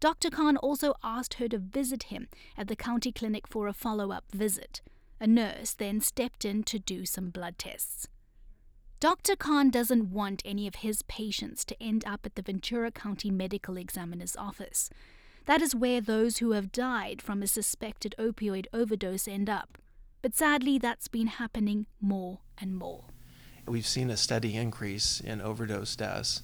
Dr. 0.01 0.31
Khan 0.31 0.57
also 0.57 0.95
asked 1.05 1.35
her 1.35 1.49
to 1.49 1.59
visit 1.59 2.05
him 2.05 2.29
at 2.57 2.69
the 2.69 2.77
county 2.77 3.13
clinic 3.13 3.47
for 3.47 3.69
a 3.69 3.75
follow 3.75 4.11
up 4.11 4.25
visit. 4.33 4.81
A 5.21 5.27
nurse 5.27 5.75
then 5.75 6.01
stepped 6.01 6.47
in 6.47 6.63
to 6.65 6.79
do 6.79 7.05
some 7.05 7.29
blood 7.29 7.59
tests. 7.59 8.09
Dr. 8.99 9.37
Khan 9.37 9.71
doesn't 9.71 10.11
want 10.11 10.43
any 10.45 10.67
of 10.67 10.77
his 10.77 11.03
patients 11.03 11.65
to 11.67 11.83
end 11.83 12.05
up 12.07 12.25
at 12.25 12.35
the 12.35 12.43
Ventura 12.43 12.91
County 12.91 13.31
Medical 13.31 13.77
Examiner's 13.77 14.37
office. 14.37 14.89
That 15.45 15.61
is 15.61 15.75
where 15.75 16.01
those 16.01 16.39
who 16.39 16.53
have 16.53 16.73
died 16.73 17.21
from 17.21 17.43
a 17.43 17.47
suspected 17.47 18.15
opioid 18.19 18.67
overdose 18.73 19.29
end 19.29 19.51
up. 19.51 19.79
But 20.23 20.35
sadly, 20.35 20.79
that's 20.79 21.09
been 21.09 21.29
happening 21.29 21.87
more 22.01 22.41
and 22.59 22.77
more. 22.77 23.05
We've 23.67 23.87
seen 23.87 24.11
a 24.11 24.17
steady 24.17 24.57
increase 24.57 25.21
in 25.21 25.41
overdose 25.41 25.97
deaths, 25.97 26.43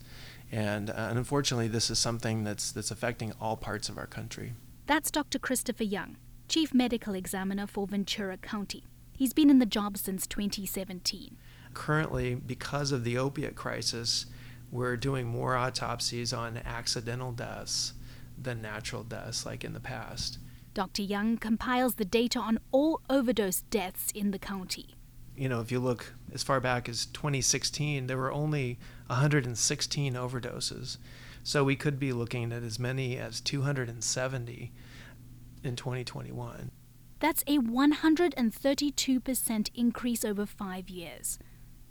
and, 0.53 0.91
uh, 0.91 0.95
and 1.11 1.19
unfortunately, 1.19 1.69
this 1.69 1.91
is 1.91 1.99
something 1.99 2.45
that's 2.45 2.73
that's 2.73 2.91
affecting 2.91 3.33
all 3.41 3.57
parts 3.57 3.89
of 3.89 3.99
our 3.99 4.07
country. 4.07 4.55
That's 4.87 5.11
Dr. 5.11 5.39
Christopher 5.39 5.85
Young, 5.85 6.17
Chief 6.49 6.73
Medical 6.73 7.15
Examiner 7.15 7.67
for 7.67 7.87
Ventura 7.87 8.37
County. 8.37 8.85
He's 9.13 9.33
been 9.33 9.51
in 9.51 9.59
the 9.59 9.67
job 9.67 9.99
since 9.99 10.27
2017. 10.27 11.37
Currently, 11.75 12.35
because 12.35 12.93
of 12.93 13.03
the 13.03 13.19
opiate 13.19 13.57
crisis, 13.57 14.27
we're 14.71 14.97
doing 14.97 15.27
more 15.27 15.57
autopsies 15.57 16.33
on 16.33 16.59
accidental 16.65 17.33
deaths 17.33 17.95
than 18.41 18.61
natural 18.63 19.03
deaths, 19.03 19.47
like 19.47 19.65
in 19.65 19.73
the 19.73 19.81
past. 19.81 20.39
Dr. 20.75 21.03
Young 21.03 21.39
compiles 21.39 21.95
the 21.95 22.05
data 22.05 22.39
on 22.39 22.59
all 22.71 23.01
overdose 23.09 23.63
deaths 23.63 24.11
in 24.15 24.31
the 24.31 24.39
county. 24.39 24.89
You 25.35 25.49
know, 25.49 25.61
if 25.61 25.73
you 25.73 25.81
look 25.81 26.13
as 26.33 26.43
far 26.43 26.61
back 26.61 26.89
as 26.89 27.07
2016, 27.07 28.07
there 28.07 28.19
were 28.19 28.33
only 28.33 28.79
116 29.07 30.15
overdoses. 30.15 30.99
So 31.43 31.65
we 31.65 31.77
could 31.77 31.99
be 31.99 32.13
looking 32.13 32.53
at 32.53 32.63
as 32.63 32.79
many 32.79 33.19
as 33.19 33.41
270 33.41 34.73
in 35.63 35.77
2021. 35.77 36.71
That's 37.19 37.43
a 37.47 37.57
132% 37.59 39.71
increase 39.75 40.23
over 40.25 40.45
five 40.45 40.91
years. 40.91 41.39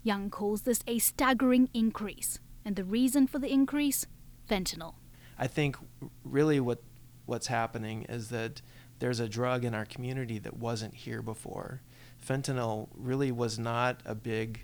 Young 0.03 0.29
calls 0.29 0.61
this 0.61 0.81
a 0.85 0.99
staggering 0.99 1.69
increase, 1.73 2.37
and 2.63 2.75
the 2.75 2.83
reason 2.83 3.25
for 3.27 3.39
the 3.39 3.51
increase? 3.51 4.05
Fentanyl. 4.47 4.93
I 5.37 5.47
think 5.47 5.75
really 6.23 6.59
what 6.59 6.83
what's 7.25 7.47
happening 7.47 8.03
is 8.03 8.29
that 8.29 8.61
there's 8.99 9.19
a 9.19 9.27
drug 9.27 9.65
in 9.65 9.73
our 9.73 9.85
community 9.85 10.39
that 10.39 10.57
wasn't 10.57 10.93
here 10.93 11.21
before. 11.21 11.81
Fentanyl 12.23 12.87
really 12.95 13.31
was 13.31 13.59
not 13.59 14.01
a 14.05 14.15
big, 14.15 14.61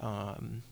um, 0.00 0.62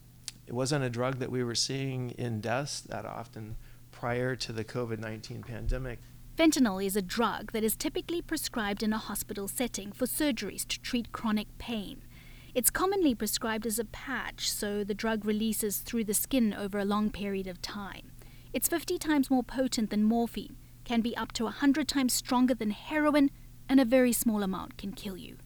it 0.50 0.54
wasn't 0.54 0.83
a 0.83 0.90
drug 0.90 1.21
that 1.21 1.30
we 1.30 1.45
were 1.45 1.54
seeing 1.54 2.11
in 2.11 2.40
deaths 2.40 2.80
that 2.80 3.07
often 3.07 3.54
prior 3.92 4.35
to 4.35 4.52
the 4.52 4.64
COVID 4.64 4.99
19 4.99 5.45
pandemic. 5.45 6.00
Fentanyl 6.37 6.85
is 6.85 6.97
a 6.97 7.02
drug 7.02 7.52
that 7.52 7.62
is 7.62 7.76
typically 7.76 8.21
prescribed 8.21 8.83
in 8.83 8.92
a 8.92 8.99
hospital 8.99 9.47
setting 9.47 9.92
for 9.92 10.07
surgeries 10.07 10.66
to 10.66 10.80
treat 10.80 11.12
chronic 11.12 11.47
pain. 11.59 12.02
It's 12.52 12.69
commonly 12.69 13.14
prescribed 13.14 13.64
as 13.64 13.78
a 13.78 13.85
patch, 13.85 14.50
so 14.50 14.83
the 14.83 14.92
drug 14.92 15.25
releases 15.25 15.76
through 15.78 16.02
the 16.02 16.14
skin 16.14 16.52
over 16.52 16.80
a 16.80 16.85
long 16.85 17.11
period 17.11 17.47
of 17.47 17.62
time. 17.62 18.11
It's 18.52 18.66
50 18.66 18.99
times 18.99 19.30
more 19.30 19.45
potent 19.45 19.90
than 19.90 20.02
morphine, 20.02 20.57
can 20.85 21.00
be 21.00 21.16
up 21.16 21.30
to 21.35 21.45
100 21.45 21.87
times 21.87 22.12
stronger 22.12 22.54
than 22.54 22.73
heroin, 22.73 23.30
and 23.69 23.78
a 23.78 23.85
very 23.85 24.12
small 24.12 24.42
amount 24.42 24.78
can 24.78 24.95
kill 24.95 25.16
you. 25.16 25.37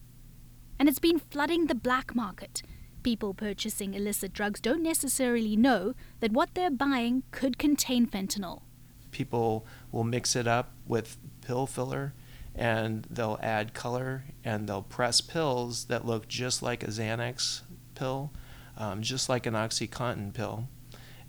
And 0.79 0.89
it's 0.89 0.97
been 0.97 1.19
flooding 1.19 1.67
the 1.67 1.75
black 1.75 2.15
market. 2.15 2.63
People 3.05 3.35
purchasing 3.35 3.93
illicit 3.93 4.33
drugs 4.33 4.59
don't 4.59 4.81
necessarily 4.81 5.55
know 5.55 5.93
that 6.21 6.31
what 6.31 6.55
they're 6.55 6.71
buying 6.71 7.21
could 7.29 7.59
contain 7.59 8.07
fentanyl. 8.07 8.63
People 9.11 9.63
will 9.91 10.03
mix 10.03 10.35
it 10.35 10.47
up 10.47 10.71
with 10.87 11.19
pill 11.41 11.67
filler 11.67 12.15
and 12.55 13.05
they'll 13.07 13.37
add 13.43 13.75
color 13.75 14.23
and 14.43 14.67
they'll 14.67 14.81
press 14.81 15.21
pills 15.21 15.85
that 15.85 16.03
look 16.03 16.27
just 16.27 16.63
like 16.63 16.81
a 16.81 16.87
Xanax 16.87 17.61
pill, 17.93 18.31
um, 18.75 19.03
just 19.03 19.29
like 19.29 19.45
an 19.45 19.53
Oxycontin 19.53 20.33
pill, 20.33 20.67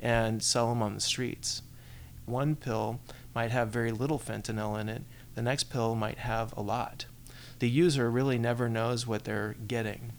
and 0.01 0.43
sell 0.43 0.71
them 0.71 0.81
on 0.81 0.95
the 0.95 1.01
streets. 1.03 1.61
One 2.25 2.57
pill 2.57 3.01
might 3.35 3.51
have 3.51 3.69
very 3.69 3.93
little 3.93 4.19
fentanyl 4.19 4.81
in 4.81 4.89
it, 4.89 5.03
the 5.35 5.43
next 5.43 5.65
pill 5.65 5.95
might 5.95 6.21
have 6.21 6.57
a 6.57 6.63
lot. 6.63 7.05
The 7.59 7.69
user 7.69 8.11
really 8.11 8.39
never 8.39 8.71
knows 8.71 9.07
what 9.07 9.25
they're 9.25 9.57
getting. 9.67 10.13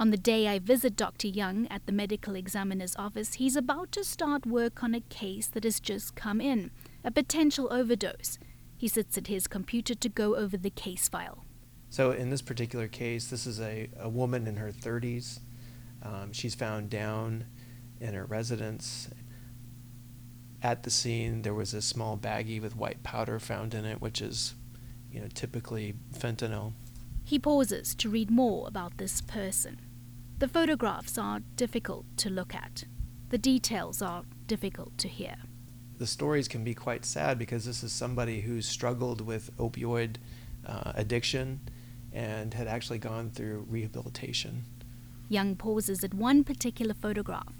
On 0.00 0.10
the 0.10 0.16
day 0.16 0.46
I 0.46 0.60
visit 0.60 0.94
Dr. 0.94 1.26
Young 1.26 1.66
at 1.66 1.84
the 1.86 1.92
medical 1.92 2.36
examiner's 2.36 2.94
office, 2.94 3.34
he's 3.34 3.56
about 3.56 3.90
to 3.92 4.04
start 4.04 4.46
work 4.46 4.84
on 4.84 4.94
a 4.94 5.00
case 5.00 5.48
that 5.48 5.64
has 5.64 5.80
just 5.80 6.14
come 6.14 6.40
in 6.40 6.70
a 7.02 7.10
potential 7.10 7.66
overdose. 7.72 8.38
He 8.76 8.86
sits 8.86 9.18
at 9.18 9.26
his 9.26 9.48
computer 9.48 9.96
to 9.96 10.08
go 10.08 10.36
over 10.36 10.56
the 10.56 10.70
case 10.70 11.08
file. 11.08 11.44
So, 11.90 12.12
in 12.12 12.30
this 12.30 12.42
particular 12.42 12.86
case, 12.86 13.26
this 13.26 13.44
is 13.44 13.60
a, 13.60 13.90
a 13.98 14.08
woman 14.08 14.46
in 14.46 14.56
her 14.58 14.70
30s. 14.70 15.40
Um, 16.04 16.32
she's 16.32 16.54
found 16.54 16.90
down 16.90 17.46
in 18.00 18.14
her 18.14 18.24
residence. 18.24 19.08
At 20.62 20.84
the 20.84 20.90
scene, 20.90 21.42
there 21.42 21.54
was 21.54 21.74
a 21.74 21.82
small 21.82 22.16
baggie 22.16 22.62
with 22.62 22.76
white 22.76 23.02
powder 23.02 23.40
found 23.40 23.74
in 23.74 23.84
it, 23.84 24.00
which 24.00 24.22
is, 24.22 24.54
you 25.10 25.20
know, 25.20 25.28
typically 25.34 25.94
fentanyl. 26.16 26.74
He 27.24 27.40
pauses 27.40 27.96
to 27.96 28.08
read 28.08 28.30
more 28.30 28.68
about 28.68 28.98
this 28.98 29.20
person. 29.20 29.80
The 30.38 30.46
photographs 30.46 31.18
are 31.18 31.40
difficult 31.56 32.04
to 32.18 32.30
look 32.30 32.54
at. 32.54 32.84
The 33.30 33.38
details 33.38 34.00
are 34.00 34.22
difficult 34.46 34.96
to 34.98 35.08
hear. 35.08 35.34
The 35.98 36.06
stories 36.06 36.46
can 36.46 36.62
be 36.62 36.74
quite 36.74 37.04
sad 37.04 37.40
because 37.40 37.64
this 37.64 37.82
is 37.82 37.90
somebody 37.90 38.42
who 38.42 38.62
struggled 38.62 39.20
with 39.20 39.50
opioid 39.56 40.14
uh, 40.64 40.92
addiction 40.94 41.58
and 42.12 42.54
had 42.54 42.68
actually 42.68 43.00
gone 43.00 43.30
through 43.30 43.66
rehabilitation. 43.68 44.62
Young 45.28 45.56
pauses 45.56 46.04
at 46.04 46.14
one 46.14 46.44
particular 46.44 46.94
photograph. 46.94 47.52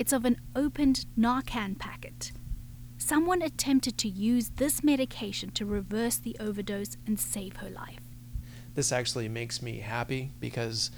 It's 0.00 0.12
of 0.12 0.24
an 0.24 0.40
opened 0.56 1.06
Narcan 1.16 1.78
packet. 1.78 2.32
Someone 2.98 3.42
attempted 3.42 3.96
to 3.98 4.08
use 4.08 4.50
this 4.56 4.82
medication 4.82 5.52
to 5.52 5.64
reverse 5.64 6.16
the 6.16 6.36
overdose 6.40 6.96
and 7.06 7.20
save 7.20 7.58
her 7.58 7.70
life. 7.70 8.00
This 8.74 8.90
actually 8.90 9.28
makes 9.28 9.62
me 9.62 9.78
happy 9.78 10.32
because 10.40 10.90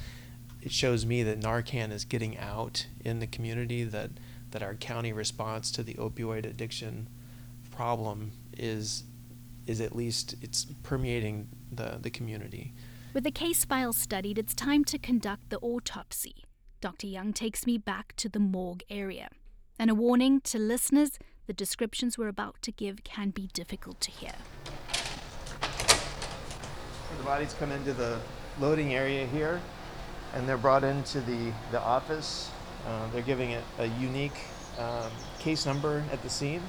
it 0.66 0.72
shows 0.72 1.06
me 1.06 1.22
that 1.22 1.38
Narcan 1.38 1.92
is 1.92 2.04
getting 2.04 2.36
out 2.38 2.88
in 3.04 3.20
the 3.20 3.26
community, 3.28 3.84
that, 3.84 4.10
that 4.50 4.64
our 4.64 4.74
county 4.74 5.12
response 5.12 5.70
to 5.70 5.84
the 5.84 5.94
opioid 5.94 6.44
addiction 6.44 7.08
problem 7.70 8.32
is, 8.58 9.04
is 9.68 9.80
at 9.80 9.94
least 9.94 10.34
it's 10.42 10.64
permeating 10.82 11.46
the, 11.70 11.98
the 12.02 12.10
community. 12.10 12.74
With 13.14 13.22
the 13.22 13.30
case 13.30 13.64
file 13.64 13.92
studied, 13.92 14.38
it's 14.38 14.56
time 14.56 14.84
to 14.86 14.98
conduct 14.98 15.50
the 15.50 15.58
autopsy. 15.58 16.34
Dr. 16.80 17.06
Young 17.06 17.32
takes 17.32 17.64
me 17.64 17.78
back 17.78 18.16
to 18.16 18.28
the 18.28 18.40
morgue 18.40 18.82
area. 18.90 19.28
And 19.78 19.88
a 19.88 19.94
warning 19.94 20.40
to 20.40 20.58
listeners 20.58 21.12
the 21.46 21.52
descriptions 21.52 22.18
we're 22.18 22.26
about 22.26 22.60
to 22.62 22.72
give 22.72 23.04
can 23.04 23.30
be 23.30 23.50
difficult 23.54 24.00
to 24.00 24.10
hear. 24.10 24.32
So 25.62 27.16
the 27.18 27.24
bodies 27.24 27.54
come 27.56 27.70
into 27.70 27.92
the 27.92 28.18
loading 28.58 28.94
area 28.94 29.26
here 29.28 29.60
and 30.34 30.48
they're 30.48 30.56
brought 30.56 30.84
into 30.84 31.20
the, 31.20 31.52
the 31.70 31.80
office. 31.80 32.50
Uh, 32.86 33.08
they're 33.12 33.22
giving 33.22 33.50
it 33.50 33.64
a 33.78 33.86
unique 34.00 34.38
um, 34.78 35.10
case 35.38 35.66
number 35.66 36.04
at 36.12 36.22
the 36.22 36.28
scene 36.28 36.62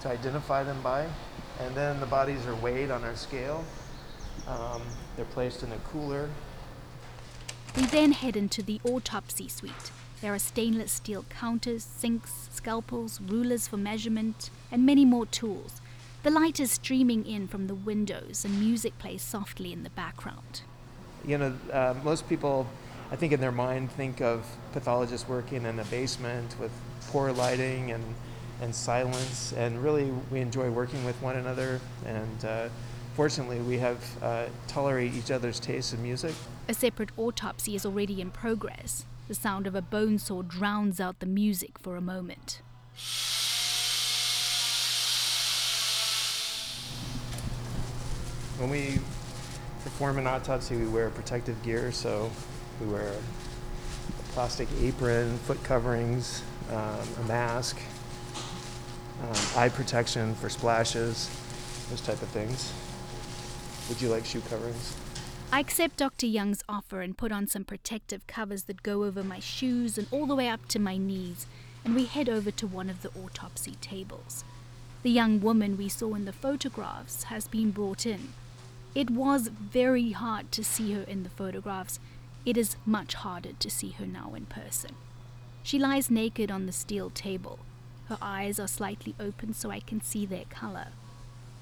to 0.00 0.08
identify 0.08 0.62
them 0.62 0.80
by. 0.82 1.08
And 1.60 1.74
then 1.74 2.00
the 2.00 2.06
bodies 2.06 2.46
are 2.46 2.54
weighed 2.56 2.90
on 2.90 3.04
our 3.04 3.16
scale. 3.16 3.64
Um, 4.46 4.82
they're 5.16 5.24
placed 5.26 5.62
in 5.62 5.72
a 5.72 5.78
cooler. 5.78 6.28
We 7.76 7.86
then 7.86 8.12
head 8.12 8.36
into 8.36 8.62
the 8.62 8.80
autopsy 8.84 9.48
suite. 9.48 9.90
There 10.20 10.34
are 10.34 10.38
stainless 10.38 10.92
steel 10.92 11.24
counters, 11.28 11.84
sinks, 11.84 12.48
scalpels, 12.52 13.20
rulers 13.20 13.66
for 13.66 13.76
measurement, 13.76 14.50
and 14.70 14.86
many 14.86 15.04
more 15.04 15.26
tools. 15.26 15.80
The 16.22 16.30
light 16.30 16.60
is 16.60 16.70
streaming 16.70 17.26
in 17.26 17.48
from 17.48 17.66
the 17.66 17.74
windows, 17.74 18.44
and 18.44 18.60
music 18.60 18.96
plays 18.98 19.22
softly 19.22 19.72
in 19.72 19.82
the 19.82 19.90
background. 19.90 20.62
You 21.26 21.38
know, 21.38 21.54
uh, 21.72 21.94
most 22.02 22.28
people 22.28 22.66
I 23.10 23.16
think 23.16 23.32
in 23.32 23.40
their 23.40 23.52
mind 23.52 23.92
think 23.92 24.20
of 24.20 24.44
pathologists 24.72 25.28
working 25.28 25.64
in 25.64 25.78
a 25.78 25.84
basement 25.84 26.56
with 26.58 26.72
poor 27.08 27.32
lighting 27.32 27.90
and 27.90 28.02
and 28.62 28.74
silence. 28.74 29.52
And 29.52 29.82
really, 29.82 30.10
we 30.30 30.40
enjoy 30.40 30.70
working 30.70 31.04
with 31.04 31.20
one 31.20 31.36
another. 31.36 31.80
And 32.06 32.44
uh, 32.44 32.68
fortunately, 33.14 33.58
we 33.60 33.78
have 33.78 33.98
uh, 34.22 34.46
tolerate 34.68 35.12
each 35.14 35.30
other's 35.30 35.60
tastes 35.60 35.92
in 35.92 36.02
music. 36.02 36.34
A 36.68 36.74
separate 36.74 37.10
autopsy 37.18 37.74
is 37.74 37.84
already 37.84 38.20
in 38.20 38.30
progress. 38.30 39.04
The 39.28 39.34
sound 39.34 39.66
of 39.66 39.74
a 39.74 39.82
bone 39.82 40.18
saw 40.18 40.42
drowns 40.42 41.00
out 41.00 41.18
the 41.18 41.26
music 41.26 41.78
for 41.78 41.96
a 41.96 42.00
moment. 42.00 42.62
When 48.58 48.70
we 48.70 49.00
perform 49.84 50.18
an 50.18 50.26
autopsy, 50.26 50.76
we 50.76 50.86
wear 50.86 51.10
protective 51.10 51.60
gear, 51.62 51.92
so 51.92 52.30
we 52.80 52.86
wear 52.86 53.08
a 53.08 54.22
plastic 54.32 54.68
apron, 54.80 55.36
foot 55.38 55.62
coverings, 55.64 56.42
um, 56.70 57.00
a 57.20 57.28
mask, 57.28 57.78
um, 59.22 59.36
eye 59.56 59.68
protection 59.68 60.34
for 60.36 60.48
splashes, 60.48 61.30
those 61.90 62.00
type 62.00 62.20
of 62.22 62.28
things. 62.28 62.72
Would 63.88 64.00
you 64.00 64.08
like 64.08 64.24
shoe 64.24 64.40
coverings? 64.48 64.96
I 65.54 65.60
accept 65.60 65.98
Dr. 65.98 66.26
Young's 66.26 66.62
offer 66.68 67.02
and 67.02 67.18
put 67.18 67.30
on 67.30 67.46
some 67.46 67.64
protective 67.64 68.26
covers 68.26 68.64
that 68.64 68.82
go 68.82 69.04
over 69.04 69.22
my 69.22 69.38
shoes 69.38 69.98
and 69.98 70.06
all 70.10 70.26
the 70.26 70.34
way 70.34 70.48
up 70.48 70.66
to 70.68 70.78
my 70.78 70.96
knees, 70.96 71.46
and 71.84 71.94
we 71.94 72.06
head 72.06 72.28
over 72.28 72.50
to 72.52 72.66
one 72.66 72.88
of 72.88 73.02
the 73.02 73.10
autopsy 73.10 73.74
tables. 73.80 74.44
The 75.02 75.10
young 75.10 75.40
woman 75.40 75.76
we 75.76 75.88
saw 75.88 76.14
in 76.14 76.24
the 76.24 76.32
photographs 76.32 77.24
has 77.24 77.48
been 77.48 77.70
brought 77.70 78.06
in. 78.06 78.32
It 78.94 79.10
was 79.10 79.48
very 79.48 80.12
hard 80.12 80.52
to 80.52 80.62
see 80.62 80.92
her 80.92 81.02
in 81.02 81.22
the 81.22 81.30
photographs, 81.30 81.98
it 82.44 82.56
is 82.56 82.76
much 82.84 83.14
harder 83.14 83.52
to 83.52 83.70
see 83.70 83.90
her 83.90 84.06
now 84.06 84.34
in 84.34 84.46
person. 84.46 84.96
She 85.62 85.78
lies 85.78 86.10
naked 86.10 86.50
on 86.50 86.66
the 86.66 86.72
steel 86.72 87.08
table. 87.08 87.60
Her 88.08 88.18
eyes 88.20 88.58
are 88.58 88.68
slightly 88.68 89.14
open 89.18 89.54
so 89.54 89.70
I 89.70 89.80
can 89.80 90.02
see 90.02 90.26
their 90.26 90.44
color. 90.50 90.88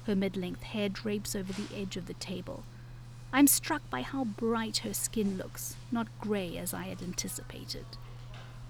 Her 0.07 0.15
mid 0.15 0.35
length 0.35 0.63
hair 0.63 0.89
drapes 0.89 1.35
over 1.35 1.53
the 1.53 1.73
edge 1.73 1.95
of 1.95 2.07
the 2.07 2.15
table. 2.15 2.63
I'm 3.31 3.47
struck 3.47 3.87
by 3.89 4.01
how 4.01 4.25
bright 4.25 4.79
her 4.79 4.93
skin 4.93 5.37
looks, 5.37 5.77
not 5.91 6.07
grey 6.19 6.57
as 6.57 6.73
I 6.73 6.83
had 6.83 7.01
anticipated. 7.01 7.85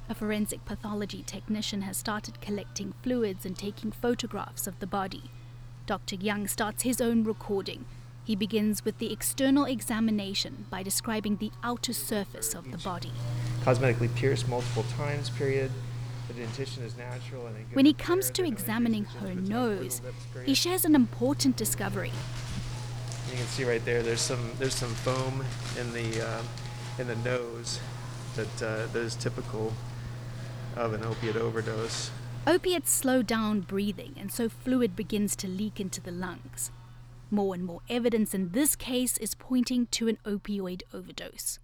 A 0.08 0.14
forensic 0.14 0.66
pathology 0.66 1.24
technician 1.24 1.82
has 1.84 1.98
started 1.98 2.42
collecting 2.42 2.94
fluids 3.02 3.46
and 3.46 3.58
taking 3.58 3.92
photographs 3.92 4.68
of 4.68 4.80
the 4.80 4.86
body. 4.86 5.32
Dr. 5.88 6.16
Young 6.18 6.48
starts 6.48 6.84
his 6.84 7.02
own 7.02 7.24
recording, 7.24 7.86
he 8.24 8.36
begins 8.36 8.86
with 8.86 8.98
the 9.00 9.12
external 9.12 9.66
examination 9.66 10.66
by 10.70 10.84
describing 10.84 11.38
the 11.38 11.52
outer 11.64 11.94
surface 11.94 12.54
of 12.54 12.72
the 12.72 12.78
body. 12.78 13.12
Cosmetically 13.64 14.14
pierced 14.16 14.48
multiple 14.48 14.86
times, 14.98 15.30
period. 15.30 15.72
The 16.28 16.34
dentition 16.34 16.84
is 16.84 16.96
natural. 16.98 17.48
and 17.48 17.56
when 17.74 17.86
he 17.86 17.94
comes 17.94 18.30
to 18.32 18.46
examining 18.46 19.06
her 19.06 19.34
nose, 19.34 20.02
he 20.46 20.54
shares 20.54 20.86
an 20.86 20.96
important 20.96 21.58
discovery. 21.58 22.14
You 23.30 23.38
can 23.38 23.48
see 23.48 23.66
right 23.66 23.84
there. 23.86 24.02
There's 24.02 24.22
some 24.22 24.52
there's 24.60 24.76
some 24.76 24.94
foam 24.94 25.44
in 25.80 25.94
the 25.94 26.26
uh, 26.26 26.42
in 27.00 27.08
the 27.08 27.16
nose 27.18 27.80
that 28.36 28.64
uh, 28.64 28.88
that 28.94 29.00
is 29.00 29.16
typical 29.16 29.74
of 30.76 30.94
an 30.94 31.04
opiate 31.04 31.36
overdose. 31.36 32.12
Opiates 32.48 32.92
slow 32.92 33.22
down 33.22 33.62
breathing, 33.62 34.16
and 34.18 34.32
so 34.32 34.50
fluid 34.50 34.96
begins 34.96 35.36
to 35.38 35.48
leak 35.48 35.80
into 35.80 36.02
the 36.02 36.12
lungs. 36.12 36.72
More 37.34 37.56
and 37.56 37.64
more 37.64 37.80
evidence 37.90 38.34
in 38.34 38.50
this 38.50 38.76
case 38.76 39.18
is 39.18 39.36
pointing 39.36 39.88
to 39.88 40.10
an 40.10 40.18
opioid 40.26 40.82
overdose. 40.94 41.60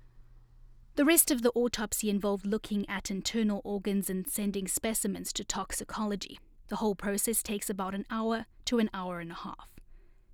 The 0.95 1.03
rest 1.03 1.29
of 1.29 1.41
the 1.41 1.51
autopsy 1.51 2.09
involved 2.09 2.45
looking 2.45 2.89
at 2.89 3.11
internal 3.11 3.61
organs 3.65 4.09
and 4.09 4.27
sending 4.27 4.67
specimens 4.69 5.33
to 5.33 5.43
toxicology. 5.43 6.39
The 6.69 6.77
whole 6.77 6.95
process 6.95 7.43
takes 7.43 7.69
about 7.69 7.93
an 7.93 8.05
hour 8.09 8.45
to 8.65 8.79
an 8.79 8.89
hour 8.93 9.19
and 9.19 9.31
a 9.31 9.35
half. 9.35 9.67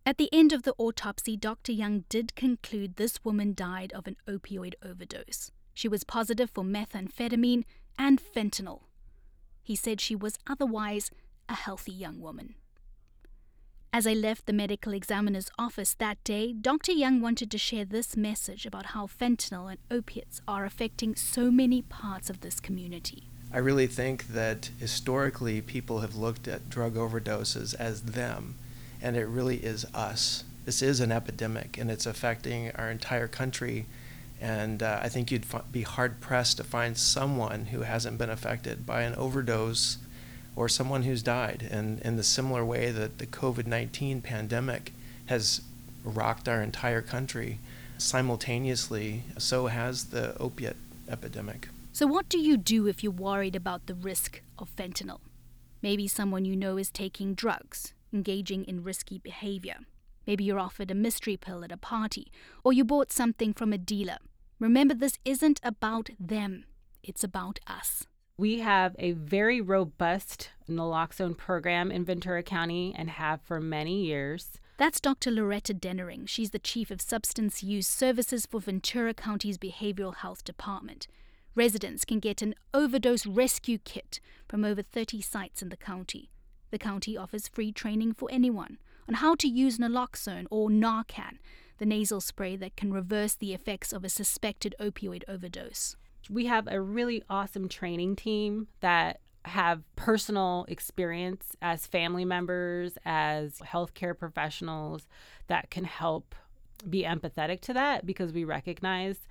At 0.06 0.18
the 0.18 0.30
end 0.32 0.54
of 0.54 0.63
the 0.63 0.75
autopsy, 0.78 1.36
Dr. 1.36 1.72
Young 1.72 2.06
did 2.10 2.36
conclude 2.36 2.96
this 2.96 3.24
woman 3.25 3.56
died 3.56 3.92
of 3.94 4.06
an 4.06 4.18
opioid 4.28 4.75
overdose. 4.84 5.50
She 5.74 5.88
was 5.88 6.04
positive 6.04 6.52
for 6.52 6.63
methamphetamine 6.63 7.63
and 7.98 8.22
fentanyl. 8.22 8.84
He 9.63 9.75
said 9.75 10.00
she 10.00 10.16
was 10.16 10.38
otherwise 10.46 11.10
a 11.50 11.56
healthy 11.56 11.92
young 11.92 12.22
woman. 12.22 12.56
As 13.95 14.07
I 14.07 14.13
left 14.13 14.47
the 14.47 14.53
medical 14.53 14.91
examiner's 14.91 15.51
office 15.59 15.93
that 16.00 16.23
day, 16.23 16.51
Dr. 16.51 16.91
Young 16.93 17.21
wanted 17.21 17.51
to 17.51 17.59
share 17.59 17.85
this 17.85 18.17
message 18.17 18.65
about 18.65 18.88
how 18.88 19.05
fentanyl 19.05 19.69
and 19.69 19.77
opiates 19.91 20.41
are 20.47 20.65
affecting 20.65 21.15
so 21.15 21.51
many 21.51 21.83
parts 21.83 22.27
of 22.27 22.41
this 22.41 22.59
community. 22.59 23.29
I 23.53 23.59
really 23.59 23.85
think 23.85 24.29
that 24.29 24.71
historically 24.79 25.62
people 25.62 26.00
have 26.00 26.15
looked 26.15 26.47
at 26.47 26.71
drug 26.71 26.95
overdoses 26.95 27.75
as 27.75 28.01
them, 28.01 28.55
and 29.00 29.15
it 29.15 29.27
really 29.27 29.57
is 29.57 29.85
us. 29.93 30.43
This 30.65 30.81
is 30.81 31.00
an 31.00 31.12
epidemic, 31.12 31.77
and 31.77 31.91
it's 31.91 32.07
affecting 32.07 32.71
our 32.71 32.89
entire 32.89 33.27
country. 33.27 33.85
And 34.41 34.81
uh, 34.81 35.01
I 35.03 35.09
think 35.09 35.29
you'd 35.31 35.45
f- 35.53 35.65
be 35.71 35.83
hard 35.83 36.19
pressed 36.19 36.57
to 36.57 36.63
find 36.63 36.97
someone 36.97 37.65
who 37.65 37.81
hasn't 37.81 38.17
been 38.17 38.31
affected 38.31 38.88
by 38.88 39.03
an 39.03 39.13
overdose 39.13 40.00
or 40.55 40.69
someone 40.69 41.03
who's 41.03 41.24
died. 41.24 41.67
And 41.69 42.00
in 42.01 42.15
the 42.15 42.24
similar 42.24 42.63
way 42.63 42.91
that 42.91 43.17
the 43.17 43.25
COVID 43.25 43.67
19 43.67 44.22
pandemic 44.22 44.91
has 45.27 45.62
rocked 46.03 46.50
our 46.50 46.62
entire 46.62 47.01
country. 47.01 47.60
Simultaneously, 47.98 49.24
so 49.38 49.67
has 49.67 50.05
the 50.05 50.38
opiate 50.38 50.75
epidemic. 51.07 51.69
So, 51.93 52.07
what 52.07 52.27
do 52.27 52.39
you 52.39 52.57
do 52.57 52.88
if 52.88 53.03
you're 53.03 53.12
worried 53.12 53.55
about 53.55 53.86
the 53.86 53.93
risk 53.93 54.41
of 54.57 54.75
fentanyl? 54.75 55.19
Maybe 55.81 56.07
someone 56.07 56.43
you 56.43 56.55
know 56.55 56.77
is 56.77 56.89
taking 56.89 57.36
drugs, 57.36 57.93
engaging 58.12 58.65
in 58.65 58.83
risky 58.83 59.19
behavior. 59.19 59.77
Maybe 60.25 60.43
you're 60.43 60.60
offered 60.60 60.89
a 60.89 60.95
mystery 60.95 61.38
pill 61.38 61.63
at 61.63 61.72
a 61.72 61.77
party, 61.77 62.31
or 62.63 62.74
you 62.74 62.83
bought 62.83 63.12
something 63.12 63.53
from 63.53 63.74
a 63.74 63.77
dealer. 63.77 64.17
Remember, 64.60 64.93
this 64.93 65.19
isn't 65.25 65.60
about 65.63 66.10
them, 66.19 66.65
it's 67.03 67.24
about 67.24 67.60
us. 67.67 68.05
We 68.36 68.60
have 68.60 68.96
a 68.98 69.12
very 69.12 69.62
robust 69.62 70.50
naloxone 70.68 71.38
program 71.38 71.92
in 71.92 72.04
Ventura 72.04 72.42
County 72.42 72.92
and 72.98 73.12
have 73.12 73.42
for 73.44 73.60
many 73.60 74.06
years. 74.06 74.54
That's 74.78 75.00
Dr. 75.00 75.30
Loretta 75.30 75.72
Denering. 75.72 76.28
She's 76.28 76.50
the 76.50 76.58
Chief 76.58 76.90
of 76.90 77.00
Substance 77.00 77.62
Use 77.62 77.86
Services 77.86 78.48
for 78.48 78.60
Ventura 78.60 79.13
County's 79.13 79.60
Behavioral 79.60 80.16
Health 80.16 80.44
Department. 80.44 81.06
Residents 81.54 82.06
can 82.06 82.18
get 82.18 82.42
an 82.42 82.56
overdose 82.74 83.28
rescue 83.28 83.78
kit 83.78 84.20
from 84.50 84.66
over 84.66 84.82
30 84.82 85.22
sites 85.22 85.62
in 85.62 85.70
the 85.70 85.78
county. 85.78 86.32
The 86.72 86.80
county 86.80 87.16
offers 87.16 87.48
free 87.48 87.72
training 87.72 88.13
for 88.16 88.30
anyone 88.32 88.80
on 89.08 89.13
how 89.16 89.36
to 89.36 89.48
use 89.48 89.78
naloxone 89.78 90.48
or 90.50 90.70
Narcan, 90.70 91.38
the 91.78 91.86
nasal 91.86 92.20
spray 92.20 92.56
that 92.56 92.78
can 92.78 92.92
reverse 92.92 93.36
the 93.36 93.54
effects 93.54 93.94
of 93.94 94.04
a 94.04 94.10
suspected 94.10 94.74
opioid 94.80 95.22
overdose. 95.28 95.96
We 96.30 96.46
have 96.46 96.68
a 96.68 96.82
really 96.82 97.24
awesome 97.30 97.68
training 97.68 98.15
team 98.15 98.68
that 98.80 99.20
have 99.46 99.84
personal 99.96 100.65
experience 100.68 101.56
as 101.62 101.86
family 101.86 102.25
members, 102.25 102.98
as 103.06 103.60
healthcare 103.60 104.18
professionals 104.18 105.08
that 105.48 105.70
can 105.70 105.84
help 105.84 106.36
be 106.89 107.03
empathetic 107.03 107.62
to 107.62 107.74
that 107.74 108.06
because 108.06 108.32
we 108.32 108.44
recognize, 108.44 109.27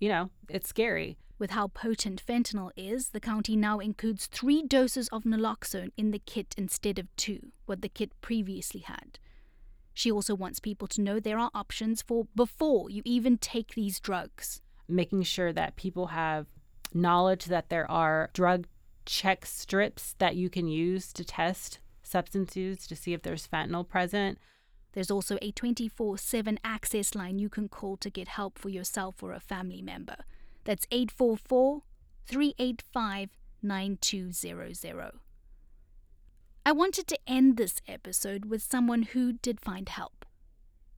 you 0.00 0.08
know, 0.08 0.30
it's 0.48 0.68
scary. 0.68 1.16
With 1.38 1.50
how 1.50 1.68
potent 1.68 2.24
fentanyl 2.24 2.70
is, 2.76 3.08
the 3.08 3.20
county 3.20 3.56
now 3.56 3.80
includes 3.80 4.26
three 4.26 4.62
doses 4.62 5.08
of 5.08 5.24
naloxone 5.24 5.90
in 5.96 6.10
the 6.12 6.20
kit 6.20 6.54
instead 6.56 6.98
of 6.98 7.14
two, 7.16 7.52
what 7.66 7.82
the 7.82 7.88
kit 7.88 8.12
previously 8.20 8.80
had. 8.80 9.18
She 9.92 10.10
also 10.10 10.34
wants 10.34 10.60
people 10.60 10.88
to 10.88 11.00
know 11.00 11.20
there 11.20 11.38
are 11.38 11.50
options 11.54 12.02
for 12.02 12.26
before 12.34 12.90
you 12.90 13.02
even 13.04 13.38
take 13.38 13.74
these 13.74 14.00
drugs. 14.00 14.60
Making 14.88 15.22
sure 15.22 15.52
that 15.52 15.76
people 15.76 16.08
have 16.08 16.46
knowledge 16.92 17.46
that 17.46 17.68
there 17.68 17.90
are 17.90 18.30
drug 18.32 18.66
check 19.06 19.44
strips 19.44 20.14
that 20.18 20.36
you 20.36 20.48
can 20.48 20.68
use 20.68 21.12
to 21.12 21.24
test 21.24 21.78
substance 22.02 22.56
use 22.56 22.86
to 22.86 22.94
see 22.94 23.12
if 23.12 23.22
there's 23.22 23.48
fentanyl 23.48 23.88
present. 23.88 24.38
There's 24.92 25.10
also 25.10 25.38
a 25.42 25.50
24 25.50 26.18
7 26.18 26.58
access 26.62 27.14
line 27.14 27.38
you 27.38 27.48
can 27.48 27.68
call 27.68 27.96
to 27.96 28.10
get 28.10 28.28
help 28.28 28.58
for 28.58 28.68
yourself 28.68 29.22
or 29.22 29.32
a 29.32 29.40
family 29.40 29.82
member. 29.82 30.18
That's 30.64 30.86
844 30.90 31.82
385 32.26 33.30
9200. 33.62 35.12
I 36.66 36.72
wanted 36.72 37.06
to 37.08 37.18
end 37.26 37.56
this 37.56 37.80
episode 37.88 38.46
with 38.46 38.62
someone 38.62 39.02
who 39.02 39.34
did 39.34 39.60
find 39.60 39.88
help. 39.88 40.24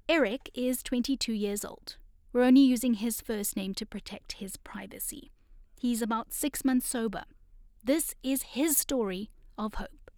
Eric 0.09 0.51
is 0.55 0.83
22 0.83 1.33
years 1.33 1.65
old. 1.65 1.97
We're 2.37 2.43
only 2.43 2.61
using 2.61 2.93
his 2.93 3.23
first 3.23 3.57
name 3.57 3.73
to 3.77 3.87
protect 3.87 4.33
his 4.33 4.59
privacy. 4.59 5.33
He's 5.81 6.03
about 6.03 6.35
six 6.35 6.67
months 6.67 6.87
sober. 6.87 7.23
This 7.83 8.15
is 8.23 8.43
his 8.43 8.77
story 8.77 9.31
of 9.57 9.73
hope. 9.77 10.11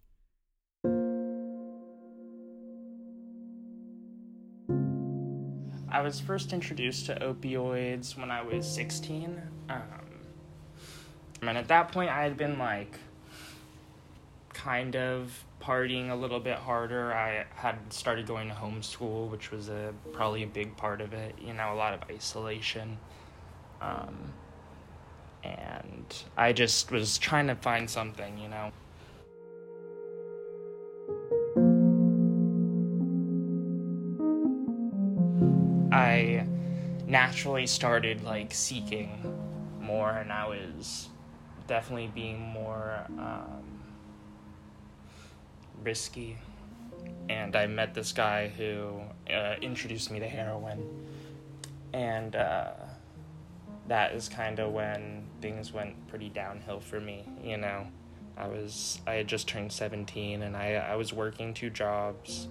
I 5.89 6.01
was 6.01 6.19
first 6.19 6.51
introduced 6.51 7.05
to 7.05 7.15
opioids 7.21 8.17
when 8.17 8.31
I 8.31 8.41
was 8.41 8.69
16. 8.69 9.41
Um, 9.69 9.81
and 11.41 11.57
at 11.57 11.69
that 11.69 11.93
point, 11.93 12.09
I 12.09 12.23
had 12.23 12.35
been 12.35 12.59
like 12.59 12.99
kind 14.51 14.97
of 14.97 15.45
partying 15.61 16.09
a 16.09 16.15
little 16.15 16.39
bit 16.39 16.57
harder. 16.57 17.13
I 17.13 17.45
had 17.55 17.77
started 17.91 18.27
going 18.27 18.49
to 18.49 18.55
homeschool, 18.55 19.29
which 19.29 19.51
was 19.51 19.69
a 19.69 19.93
probably 20.13 20.43
a 20.43 20.47
big 20.47 20.75
part 20.77 21.01
of 21.01 21.13
it. 21.13 21.35
You 21.39 21.53
know, 21.53 21.73
a 21.73 21.75
lot 21.75 21.93
of 21.93 22.01
isolation. 22.09 22.97
Um, 23.81 24.33
and 25.43 26.23
I 26.37 26.53
just 26.53 26.91
was 26.91 27.17
trying 27.17 27.47
to 27.47 27.55
find 27.55 27.89
something, 27.89 28.37
you 28.37 28.49
know. 28.49 28.71
I 35.91 36.45
naturally 37.07 37.67
started 37.67 38.23
like 38.23 38.53
seeking 38.53 39.35
more, 39.79 40.11
and 40.11 40.31
I 40.31 40.47
was 40.47 41.09
definitely 41.67 42.11
being 42.13 42.39
more 42.39 43.05
um, 43.17 43.68
risky. 45.83 46.37
And 47.29 47.55
I 47.55 47.67
met 47.67 47.93
this 47.93 48.11
guy 48.11 48.47
who 48.47 49.01
uh, 49.31 49.55
introduced 49.61 50.09
me 50.09 50.19
to 50.19 50.27
heroin, 50.27 50.83
and 51.93 52.35
uh, 52.35 52.71
that 53.87 54.13
is 54.13 54.27
kind 54.27 54.59
of 54.59 54.71
when 54.71 55.25
things 55.41 55.71
went 55.71 56.07
pretty 56.07 56.29
downhill 56.29 56.79
for 56.79 56.99
me. 56.99 57.25
You 57.43 57.57
know, 57.57 57.87
I 58.35 58.47
was 58.47 58.99
I 59.05 59.13
had 59.13 59.27
just 59.27 59.47
turned 59.47 59.71
17, 59.71 60.41
and 60.41 60.57
I 60.57 60.73
I 60.73 60.95
was 60.95 61.13
working 61.13 61.53
two 61.53 61.69
jobs 61.69 62.47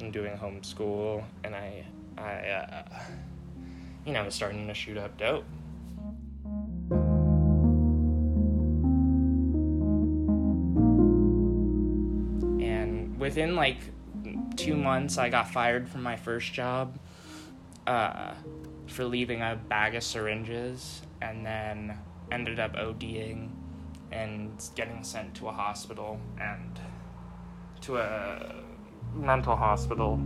and 0.00 0.12
doing 0.12 0.36
homeschool, 0.36 1.22
and 1.44 1.54
I 1.54 1.84
I, 2.16 2.32
uh, 2.48 2.82
you 4.06 4.12
know, 4.12 4.24
was 4.24 4.34
starting 4.34 4.66
to 4.68 4.74
shoot 4.74 4.96
up 4.96 5.18
dope. 5.18 5.44
Within 13.24 13.56
like 13.56 13.78
two 14.54 14.76
months, 14.76 15.16
I 15.16 15.30
got 15.30 15.48
fired 15.48 15.88
from 15.88 16.02
my 16.02 16.14
first 16.14 16.52
job 16.52 16.98
uh, 17.86 18.34
for 18.86 19.06
leaving 19.06 19.40
a 19.40 19.58
bag 19.68 19.94
of 19.94 20.02
syringes 20.02 21.00
and 21.22 21.44
then 21.44 21.98
ended 22.30 22.60
up 22.60 22.74
ODing 22.74 23.48
and 24.12 24.62
getting 24.74 25.02
sent 25.02 25.34
to 25.36 25.48
a 25.48 25.52
hospital 25.52 26.20
and 26.38 26.78
to 27.80 27.96
a 27.96 28.56
mental 29.14 29.56
hospital. 29.56 30.20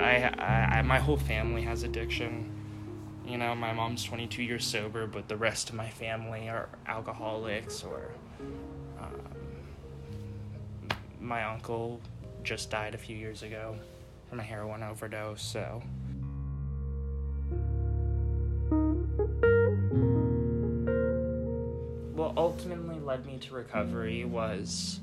I, 0.00 0.78
I, 0.78 0.82
my 0.82 0.98
whole 0.98 1.18
family 1.18 1.62
has 1.62 1.82
addiction. 1.82 2.61
You 3.26 3.38
know, 3.38 3.54
my 3.54 3.72
mom's 3.72 4.04
22 4.04 4.42
years 4.42 4.66
sober, 4.66 5.06
but 5.06 5.28
the 5.28 5.36
rest 5.36 5.70
of 5.70 5.76
my 5.76 5.88
family 5.88 6.48
are 6.48 6.68
alcoholics 6.86 7.82
or. 7.84 8.12
Um, 9.00 9.20
my 11.20 11.44
uncle 11.44 12.00
just 12.42 12.70
died 12.70 12.94
a 12.94 12.98
few 12.98 13.16
years 13.16 13.42
ago 13.42 13.76
from 14.28 14.40
a 14.40 14.42
heroin 14.42 14.82
overdose, 14.82 15.42
so. 15.42 15.82
What 22.14 22.36
ultimately 22.36 22.98
led 23.00 23.24
me 23.24 23.38
to 23.38 23.54
recovery 23.54 24.24
was 24.24 25.00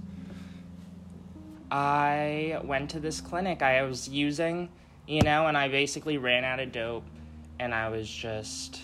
I 1.72 2.60
went 2.64 2.90
to 2.92 3.00
this 3.00 3.22
clinic 3.22 3.62
I 3.62 3.82
was 3.84 4.08
using 4.10 4.70
you 5.10 5.24
know, 5.24 5.48
and 5.48 5.58
I 5.58 5.68
basically 5.70 6.20
ran 6.20 6.44
out 6.44 6.60
of 6.60 6.72
dope 6.72 7.04
and 7.60 7.74
I 7.74 7.90
was 7.90 8.10
just 8.10 8.82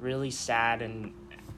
really 0.00 0.30
sad 0.30 0.82
and 0.82 1.12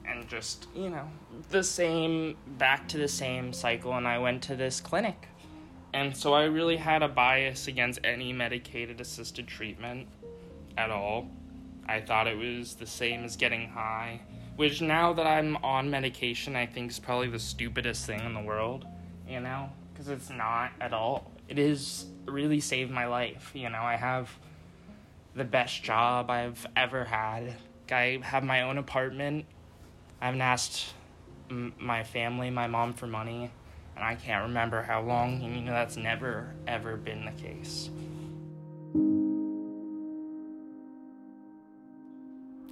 and 0.09 0.27
just, 0.27 0.67
you 0.75 0.89
know, 0.89 1.07
the 1.49 1.63
same 1.63 2.35
back 2.57 2.87
to 2.89 2.97
the 2.97 3.07
same 3.07 3.53
cycle 3.53 3.93
and 3.93 4.07
I 4.07 4.17
went 4.17 4.41
to 4.43 4.55
this 4.55 4.81
clinic. 4.81 5.27
And 5.93 6.15
so 6.15 6.33
I 6.33 6.45
really 6.45 6.77
had 6.77 7.03
a 7.03 7.07
bias 7.07 7.67
against 7.67 7.99
any 8.03 8.33
medicated 8.33 9.01
assisted 9.01 9.47
treatment 9.47 10.07
at 10.77 10.89
all. 10.89 11.29
I 11.87 12.01
thought 12.01 12.27
it 12.27 12.37
was 12.37 12.75
the 12.75 12.85
same 12.85 13.23
as 13.23 13.35
getting 13.35 13.69
high, 13.69 14.21
which 14.55 14.81
now 14.81 15.13
that 15.13 15.25
I'm 15.25 15.57
on 15.57 15.89
medication, 15.89 16.55
I 16.55 16.65
think 16.65 16.91
is 16.91 16.99
probably 16.99 17.29
the 17.29 17.39
stupidest 17.39 18.05
thing 18.05 18.19
in 18.21 18.33
the 18.33 18.41
world, 18.41 18.85
you 19.27 19.39
know, 19.39 19.69
because 19.91 20.07
it's 20.09 20.29
not 20.29 20.71
at 20.81 20.93
all. 20.93 21.31
It 21.47 21.57
is 21.57 22.05
really 22.25 22.59
saved 22.59 22.91
my 22.91 23.07
life. 23.07 23.51
You 23.55 23.69
know, 23.69 23.81
I 23.81 23.95
have 23.95 24.29
the 25.39 25.45
best 25.45 25.81
job 25.81 26.29
I've 26.29 26.67
ever 26.75 27.05
had. 27.05 27.55
I 27.89 28.19
have 28.21 28.43
my 28.43 28.63
own 28.63 28.77
apartment. 28.77 29.45
I 30.21 30.25
haven't 30.25 30.41
asked 30.41 30.93
m- 31.49 31.73
my 31.79 32.03
family, 32.03 32.49
my 32.49 32.67
mom, 32.67 32.93
for 32.93 33.07
money, 33.07 33.49
and 33.95 34.05
I 34.05 34.15
can't 34.15 34.43
remember 34.43 34.83
how 34.83 35.01
long. 35.01 35.41
You 35.41 35.61
know, 35.61 35.71
that's 35.71 35.95
never, 35.95 36.53
ever 36.67 36.97
been 36.97 37.25
the 37.25 37.31
case. 37.31 37.89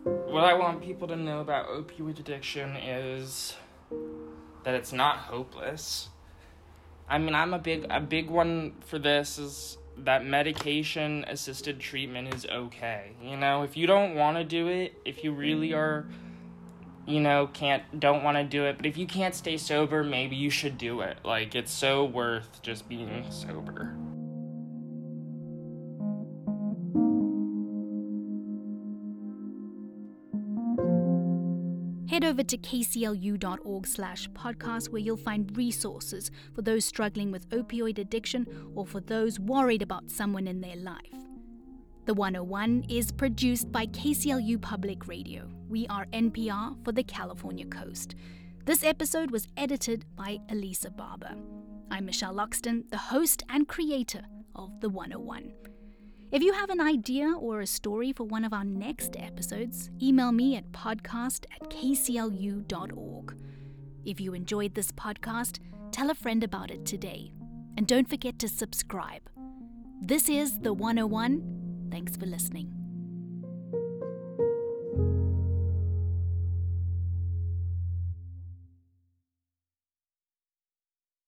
What 0.03 0.43
I 0.43 0.53
want 0.53 0.83
people 0.83 1.07
to 1.07 1.15
know 1.15 1.39
about 1.39 1.69
opioid 1.69 2.19
addiction 2.19 2.75
is 2.75 3.55
that 4.63 4.75
it's 4.75 4.91
not 4.91 5.17
hopeless. 5.19 6.09
I 7.09 7.17
mean, 7.17 7.33
I'm 7.33 7.53
a 7.53 7.59
big 7.59 7.87
a 7.89 8.01
big 8.01 8.29
one 8.29 8.73
for 8.81 8.99
this 8.99 9.39
is 9.39 9.77
that 10.03 10.25
medication 10.25 11.25
assisted 11.27 11.79
treatment 11.79 12.33
is 12.33 12.45
okay. 12.45 13.11
You 13.21 13.37
know, 13.37 13.63
if 13.63 13.75
you 13.75 13.87
don't 13.87 14.15
want 14.15 14.37
to 14.37 14.43
do 14.43 14.67
it, 14.67 14.99
if 15.05 15.23
you 15.23 15.31
really 15.31 15.69
mm. 15.69 15.77
are 15.77 16.07
you 17.07 17.21
know, 17.21 17.47
can't 17.47 17.99
don't 17.99 18.23
want 18.23 18.37
to 18.37 18.43
do 18.43 18.65
it, 18.65 18.75
but 18.75 18.85
if 18.85 18.97
you 18.97 19.07
can't 19.07 19.33
stay 19.33 19.57
sober, 19.57 20.03
maybe 20.03 20.35
you 20.35 20.49
should 20.49 20.77
do 20.77 20.99
it. 20.99 21.17
Like 21.23 21.55
it's 21.55 21.71
so 21.71 22.03
worth 22.03 22.61
just 22.61 22.89
being 22.89 23.25
sober. 23.31 23.95
Over 32.27 32.43
to 32.43 32.57
kclu.org 32.57 33.87
slash 33.87 34.29
podcast 34.31 34.89
where 34.89 35.01
you'll 35.01 35.15
find 35.15 35.55
resources 35.55 36.29
for 36.53 36.61
those 36.61 36.83
struggling 36.83 37.31
with 37.31 37.49
opioid 37.51 37.97
addiction 37.97 38.45
or 38.75 38.85
for 38.85 38.99
those 38.99 39.39
worried 39.39 39.81
about 39.81 40.11
someone 40.11 40.45
in 40.45 40.59
their 40.59 40.75
life. 40.75 40.99
The 42.05 42.13
101 42.13 42.85
is 42.89 43.13
produced 43.13 43.71
by 43.71 43.85
KCLU 43.87 44.61
Public 44.61 45.07
Radio. 45.07 45.49
We 45.69 45.87
are 45.87 46.05
NPR 46.07 46.83
for 46.83 46.91
the 46.91 47.03
California 47.03 47.65
coast. 47.65 48.15
This 48.65 48.83
episode 48.83 49.31
was 49.31 49.47
edited 49.55 50.03
by 50.17 50.39
Elisa 50.49 50.91
Barber. 50.91 51.33
I'm 51.89 52.05
Michelle 52.05 52.35
Loxton, 52.35 52.89
the 52.89 52.97
host 52.97 53.43
and 53.47 53.69
creator 53.69 54.23
of 54.53 54.81
The 54.81 54.89
101. 54.89 55.53
If 56.29 56.43
you 56.43 56.51
have 56.51 56.69
an 56.69 56.81
idea 56.81 57.33
or 57.39 57.61
a 57.61 57.67
story 57.67 58.11
for 58.11 58.25
one 58.25 58.43
of 58.43 58.51
our 58.51 58.65
next 58.65 59.15
episodes, 59.17 59.89
email 60.01 60.33
me 60.33 60.57
at 60.57 60.69
podcast 60.73 61.45
at 61.53 61.69
kclu.org. 61.69 63.37
If 64.03 64.19
you 64.19 64.33
enjoyed 64.33 64.75
this 64.75 64.91
podcast, 64.91 65.59
tell 65.91 66.09
a 66.09 66.15
friend 66.15 66.43
about 66.43 66.69
it 66.69 66.85
today. 66.85 67.31
And 67.77 67.87
don't 67.87 68.09
forget 68.09 68.39
to 68.39 68.49
subscribe. 68.49 69.21
This 70.01 70.27
is 70.27 70.59
The 70.59 70.73
101. 70.73 71.87
Thanks 71.91 72.17
for 72.17 72.25
listening. 72.25 72.76